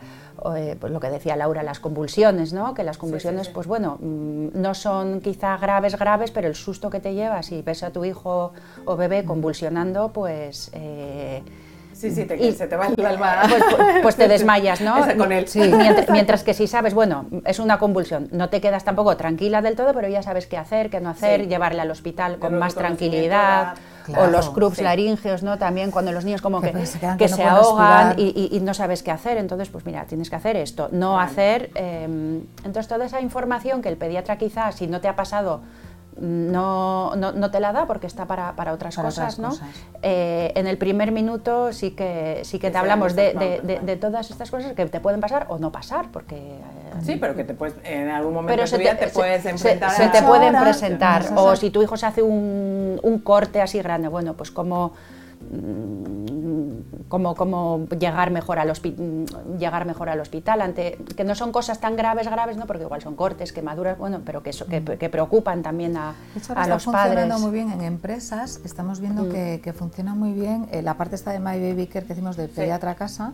eh, 0.57 0.77
pues 0.79 0.93
lo 0.93 1.01
que 1.01 1.11
decía 1.11 1.37
Laura, 1.37 1.63
las 1.63 1.81
convulsiones, 1.81 2.53
¿no? 2.53 2.75
Que 2.75 2.83
las 2.83 2.99
convulsiones, 2.99 3.49
pues 3.49 3.67
bueno, 3.67 3.99
mm, 4.01 4.49
no 4.55 4.75
son 4.75 5.21
quizá 5.21 5.57
graves, 5.59 5.97
graves, 5.99 6.31
pero 6.33 6.49
el 6.49 6.55
susto 6.55 6.91
que 6.91 7.01
te 7.01 7.15
llevas 7.15 7.53
y 7.53 7.63
ves 7.63 7.83
a 7.83 7.91
tu 7.91 8.05
hijo 8.05 8.53
o 8.85 8.97
bebé 8.97 9.25
convulsionando, 9.25 10.13
pues 10.13 10.71
eh, 10.73 11.43
Sí, 12.05 12.11
sí, 12.15 12.25
te, 12.27 12.53
se 12.53 12.67
te 12.67 12.77
va 12.77 12.89
el 12.89 13.07
alma. 13.07 13.45
Pues, 13.49 13.63
pues, 13.65 13.93
pues, 14.03 14.17
te 14.17 14.29
desmayas, 14.29 14.83
¿no? 14.83 14.95
Con 15.17 15.33
él. 15.33 15.49
Sí. 15.49 15.61
Mientras, 16.11 16.45
que 16.45 16.53
si 16.53 16.67
sabes, 16.67 16.93
bueno, 16.93 17.27
es 17.47 17.59
una 17.59 17.79
convulsión, 17.79 18.29
no 18.31 18.51
te 18.51 18.61
quedas 18.61 18.85
tampoco 18.85 19.17
tranquila 19.17 19.63
del 19.63 19.75
todo, 19.75 19.95
pero 19.95 20.09
ya 20.09 20.23
sabes 20.23 20.47
qué 20.47 20.59
hacer, 20.59 20.91
qué 20.91 21.01
no 21.01 21.09
hacer, 21.09 21.49
llevarle 21.49 21.81
al 21.81 21.91
hospital 21.91 22.39
con 22.39 22.59
más 22.59 22.75
tranquilidad. 22.75 23.77
o 24.19 24.27
los 24.27 24.51
crux 24.51 24.83
laringeos, 24.83 25.43
¿no? 25.43 25.57
También 25.57 25.91
cuando 25.91 26.13
los 26.13 26.27
niños 26.27 26.43
como 26.43 26.61
que, 26.61 26.73
que, 26.73 27.29
se, 27.29 27.43
ahogan 27.43 28.17
y, 28.19 28.61
no 28.63 28.75
sabes 28.75 29.03
qué 29.03 29.11
hacer, 29.11 29.39
entonces 29.39 29.71
pues 29.71 29.87
mira, 29.87 30.05
tienes 30.05 30.29
que 30.29 30.37
hacer 30.37 30.57
esto, 30.57 30.91
no 30.93 31.19
hacer... 31.19 31.71
Em, 31.75 32.43
entonces 32.65 32.87
toda 32.87 33.07
esa 33.07 33.23
información 33.23 33.81
que 33.81 33.89
el 33.89 33.97
pediatra 33.97 34.37
quizás, 34.37 34.75
si 34.75 34.89
no 34.89 35.01
te 35.01 35.09
ha 35.09 35.17
pasado 35.17 35.63
no, 36.21 37.17
no, 37.17 37.33
no, 37.33 37.51
te 37.51 37.61
la 37.61 37.73
da 37.73 37.87
porque 37.87 38.07
está 38.07 38.27
para, 38.27 38.55
para 38.55 38.73
otras 38.73 38.97
cosas, 38.97 39.39
¿no? 39.39 39.51
Eh, 40.03 40.53
en 40.55 40.67
el 40.67 40.79
primer 40.79 41.13
minuto 41.13 41.73
sí 41.73 41.91
que, 41.91 42.41
sí 42.45 42.59
que, 42.59 42.71
te 42.71 42.79
hablamos 42.79 43.17
de, 43.17 43.61
de, 43.63 43.81
de, 43.81 43.97
todas 43.97 44.31
estas 44.31 44.51
cosas 44.51 44.73
que 44.73 44.87
te 44.87 45.01
pueden 45.01 45.21
pasar 45.21 45.47
o 45.49 45.59
no 45.59 45.73
pasar, 45.73 46.11
porque... 46.13 46.37
Eh, 46.37 46.61
sí, 47.03 47.17
pero 47.17 47.35
que 47.35 47.45
te 47.45 47.55
puedes, 47.55 47.75
en 47.85 48.09
algún 48.11 48.35
momento 48.35 48.63
de 48.63 48.71
tu 48.71 48.79
vida 48.79 48.97
te, 48.97 49.09
puedes 49.09 49.45
enfrentar 49.45 49.91
se, 49.91 50.05
se 50.05 50.09
te 50.11 50.23
pueden 50.23 50.55
presentar, 50.61 51.25
o 51.37 51.57
si 51.57 51.71
tu 51.71 51.83
hijo 51.83 51.97
se 51.97 52.07
hace 52.07 52.23
un, 52.23 53.01
un 53.03 53.19
corte 53.19 53.61
así 53.61 53.79
grande, 53.79 54.09
bueno, 54.09 54.35
pues 54.35 54.51
como 54.51 54.93
cómo, 57.09 57.35
cómo 57.35 57.87
llegar, 57.99 58.31
mejor 58.31 58.59
al 58.59 58.73
llegar 59.59 59.87
mejor 59.87 60.09
al 60.09 60.21
hospital, 60.21 60.61
ante, 60.61 60.99
que 61.17 61.25
no 61.25 61.35
son 61.35 61.53
cosas 61.53 61.81
tan 61.81 61.97
graves, 61.97 62.29
graves, 62.29 62.57
¿no? 62.57 62.67
porque 62.67 62.83
igual 62.83 63.03
son 63.03 63.15
cortes, 63.15 63.53
quemaduras, 63.53 63.99
bueno, 63.99 64.23
pero 64.25 64.43
que, 64.43 64.51
eso, 64.51 64.67
que, 64.67 64.83
que, 64.83 65.09
preocupan 65.09 65.63
también 65.63 65.97
a, 65.97 66.11
a 66.55 66.69
los 66.69 66.85
padres. 66.85 66.87
Está 66.87 66.91
funcionando 66.91 67.39
muy 67.39 67.51
bien 67.53 67.71
en 67.71 67.83
empresas, 67.83 68.61
estamos 68.65 69.01
viendo 69.01 69.25
mm. 69.25 69.31
que, 69.31 69.61
que, 69.63 69.73
funciona 69.73 70.15
muy 70.15 70.33
bien 70.33 70.67
eh, 70.73 70.83
la 70.83 70.97
parte 70.97 71.15
esta 71.15 71.31
de 71.31 71.39
My 71.39 71.61
Baby 71.61 71.87
Care 71.87 72.07
que 72.07 72.15
decimos 72.15 72.37
de 72.37 72.49
pediatra 72.49 72.93
a 72.93 72.95
casa, 72.95 73.33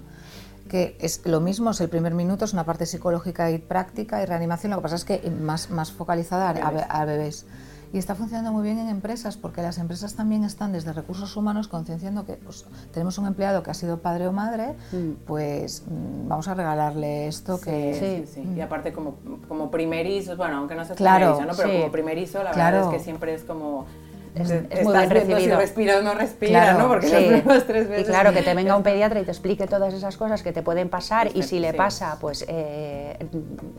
que 0.68 0.96
es 1.00 1.26
lo 1.26 1.40
mismo, 1.40 1.70
es 1.70 1.80
el 1.80 1.88
primer 1.88 2.14
minuto, 2.14 2.44
es 2.44 2.52
una 2.52 2.64
parte 2.64 2.86
psicológica 2.86 3.50
y 3.50 3.58
práctica 3.58 4.22
y 4.22 4.26
reanimación, 4.26 4.70
lo 4.70 4.76
que 4.78 4.82
pasa 4.82 4.96
es 4.96 5.04
que 5.04 5.30
más, 5.30 5.70
más 5.70 5.90
focalizada 5.90 6.50
a, 6.50 7.00
a 7.00 7.04
bebés. 7.04 7.46
Y 7.92 7.98
está 7.98 8.14
funcionando 8.14 8.52
muy 8.52 8.62
bien 8.62 8.78
en 8.78 8.88
empresas 8.88 9.36
porque 9.36 9.62
las 9.62 9.78
empresas 9.78 10.14
también 10.14 10.44
están 10.44 10.72
desde 10.72 10.92
recursos 10.92 11.36
humanos 11.36 11.66
concienciando 11.66 12.24
que 12.24 12.34
pues, 12.34 12.64
tenemos 12.92 13.18
un 13.18 13.26
empleado 13.26 13.62
que 13.62 13.70
ha 13.70 13.74
sido 13.74 13.98
padre 13.98 14.28
o 14.28 14.32
madre, 14.32 14.74
mm. 14.92 15.26
pues 15.26 15.84
mm, 15.86 16.28
vamos 16.28 16.46
a 16.48 16.54
regalarle 16.54 17.26
esto 17.26 17.60
que... 17.60 18.26
Sí, 18.26 18.32
sí, 18.32 18.48
Y 18.56 18.60
aparte 18.60 18.92
como, 18.92 19.16
como 19.48 19.70
primerizo, 19.70 20.36
bueno, 20.36 20.58
aunque 20.58 20.76
no 20.76 20.84
sea 20.84 20.94
claro, 20.94 21.36
primerizo, 21.36 21.50
¿no? 21.50 21.56
pero 21.56 21.80
como 21.80 21.92
primerizo, 21.92 22.44
la 22.44 22.52
verdad 22.52 22.84
es 22.84 22.98
que 22.98 23.00
siempre 23.00 23.34
es 23.34 23.42
como 23.42 23.86
es, 24.34 24.84
muy 24.84 24.96
bien 24.96 25.10
recibido. 25.10 25.40
Si 25.40 25.50
respira 25.50 25.98
o 25.98 26.02
no 26.02 26.14
respira, 26.14 26.74
¿no? 26.74 26.88
Porque 26.88 27.42
las 27.44 27.66
tres 27.66 27.88
veces. 27.88 28.08
Y 28.08 28.10
claro, 28.10 28.32
que 28.32 28.42
te 28.42 28.54
venga 28.54 28.76
un 28.76 28.82
pediatra 28.82 29.20
y 29.20 29.24
te 29.24 29.30
explique 29.30 29.66
todas 29.66 29.94
esas 29.94 30.16
cosas 30.16 30.42
que 30.42 30.52
te 30.52 30.62
pueden 30.62 30.88
pasar 30.88 31.30
y 31.34 31.42
si 31.42 31.58
le 31.58 31.74
pasa, 31.74 32.18
pues 32.20 32.44
eh, 32.48 33.18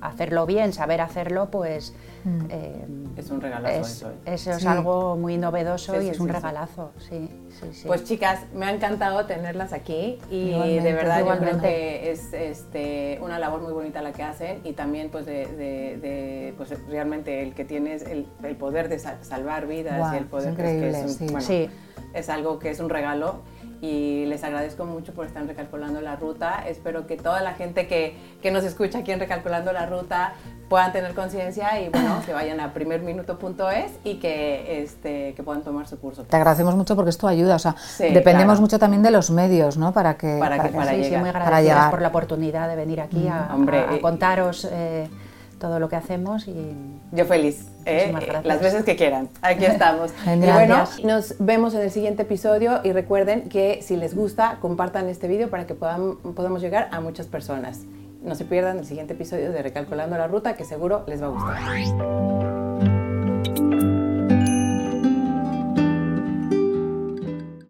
hacerlo 0.01 0.45
bien, 0.45 0.73
saber 0.73 1.01
hacerlo, 1.01 1.49
pues. 1.51 1.93
Mm. 2.23 2.45
Eh, 2.49 2.85
es 3.17 3.29
un 3.29 3.41
regalazo 3.41 3.81
eso. 3.81 4.09
¿eh? 4.09 4.33
Eso 4.33 4.51
es 4.51 4.65
algo 4.65 5.15
muy 5.15 5.37
novedoso 5.37 6.01
y 6.01 6.09
es 6.09 6.19
un 6.19 6.29
regalazo, 6.29 6.91
sí. 6.97 7.29
Pues 7.85 8.03
chicas, 8.05 8.45
me 8.53 8.65
ha 8.65 8.71
encantado 8.71 9.25
tenerlas 9.25 9.73
aquí 9.73 10.17
y 10.29 10.79
de 10.79 10.93
verdad 10.93 11.25
yo 11.25 11.37
creo 11.37 11.61
que 11.61 12.11
es 12.11 12.33
este, 12.33 13.19
una 13.21 13.39
labor 13.39 13.61
muy 13.61 13.73
bonita 13.73 14.01
la 14.01 14.13
que 14.13 14.23
hacen 14.23 14.61
y 14.63 14.73
también 14.73 15.09
pues 15.09 15.25
de, 15.25 16.53
pues 16.57 16.69
realmente 16.87 17.43
el 17.43 17.53
que 17.53 17.65
tienes 17.65 18.03
el, 18.03 18.25
poder 18.55 18.89
de 18.89 18.99
salvar 18.99 19.67
vidas 19.67 20.13
y 20.13 20.17
el 20.17 20.25
poder 20.25 20.40
pues, 20.43 21.47
que 21.47 21.63
es, 21.63 21.69
es 22.13 22.29
algo 22.29 22.59
que 22.59 22.69
es 22.69 22.79
un 22.79 22.89
regalo 22.89 23.41
y 23.81 24.25
les 24.27 24.43
agradezco 24.43 24.85
mucho 24.85 25.11
por 25.13 25.25
estar 25.25 25.45
recalculando 25.45 26.01
la 26.01 26.15
ruta. 26.15 26.63
Espero 26.67 27.07
que 27.07 27.17
toda 27.17 27.41
la 27.41 27.53
gente 27.53 27.87
que, 27.87 28.15
que 28.41 28.51
nos 28.51 28.63
escucha 28.63 28.99
aquí 28.99 29.11
en 29.11 29.19
Recalculando 29.19 29.73
la 29.73 29.87
Ruta 29.87 30.33
puedan 30.69 30.93
tener 30.93 31.15
conciencia 31.15 31.81
y 31.81 31.89
bueno, 31.89 32.21
que 32.25 32.31
vayan 32.31 32.59
a 32.59 32.73
primerminuto.es 32.73 33.91
y 34.03 34.15
que, 34.19 34.83
este, 34.83 35.33
que 35.33 35.43
puedan 35.43 35.63
tomar 35.63 35.87
su 35.87 35.99
curso. 35.99 36.23
Te 36.23 36.35
agradecemos 36.35 36.75
mucho 36.75 36.95
porque 36.95 37.09
esto 37.09 37.27
ayuda, 37.27 37.55
o 37.55 37.59
sea, 37.59 37.75
dependemos 37.97 38.61
mucho 38.61 38.77
también 38.77 39.01
de 39.01 39.11
los 39.11 39.31
medios, 39.31 39.77
¿no? 39.77 39.91
Para 39.91 40.15
que, 40.15 40.37
para, 40.39 40.61
que, 40.61 40.69
para, 40.69 40.93
llegar. 40.93 41.19
muy 41.19 41.29
agradecidas 41.29 41.89
por 41.89 42.01
la 42.01 42.07
oportunidad 42.09 42.69
de 42.69 42.75
venir 42.75 43.01
aquí 43.01 43.27
a, 43.27 43.51
a, 43.51 43.99
contaros 43.99 44.67
eh, 44.71 45.09
todo 45.61 45.79
lo 45.79 45.87
que 45.87 45.95
hacemos 45.95 46.47
y 46.47 46.75
yo 47.11 47.25
feliz, 47.25 47.67
¿eh? 47.85 48.11
las 48.43 48.59
veces 48.59 48.83
que 48.83 48.95
quieran. 48.97 49.29
Aquí 49.41 49.63
estamos. 49.75 50.11
y 50.25 50.51
bueno, 50.51 50.83
nos 51.03 51.35
vemos 51.39 51.73
en 51.75 51.81
el 51.81 51.91
siguiente 51.91 52.23
episodio 52.23 52.81
y 52.83 52.91
recuerden 52.91 53.47
que 53.47 53.79
si 53.81 53.95
les 53.95 54.15
gusta, 54.15 54.57
compartan 54.59 55.07
este 55.07 55.27
video 55.27 55.49
para 55.49 55.67
que 55.67 55.75
podamos, 55.75 56.17
podamos 56.35 56.61
llegar 56.61 56.89
a 56.91 56.99
muchas 56.99 57.27
personas 57.27 57.81
no 58.21 58.35
se 58.35 58.45
pierdan 58.45 58.77
el 58.77 58.85
siguiente 58.85 59.13
episodio 59.13 59.51
de 59.51 59.63
Recalculando 59.63 60.15
la 60.15 60.27
Ruta, 60.27 60.55
que 60.55 60.63
seguro 60.63 61.03
les 61.07 61.23
va 61.23 61.25
a 61.25 61.29
gustar. 61.29 62.70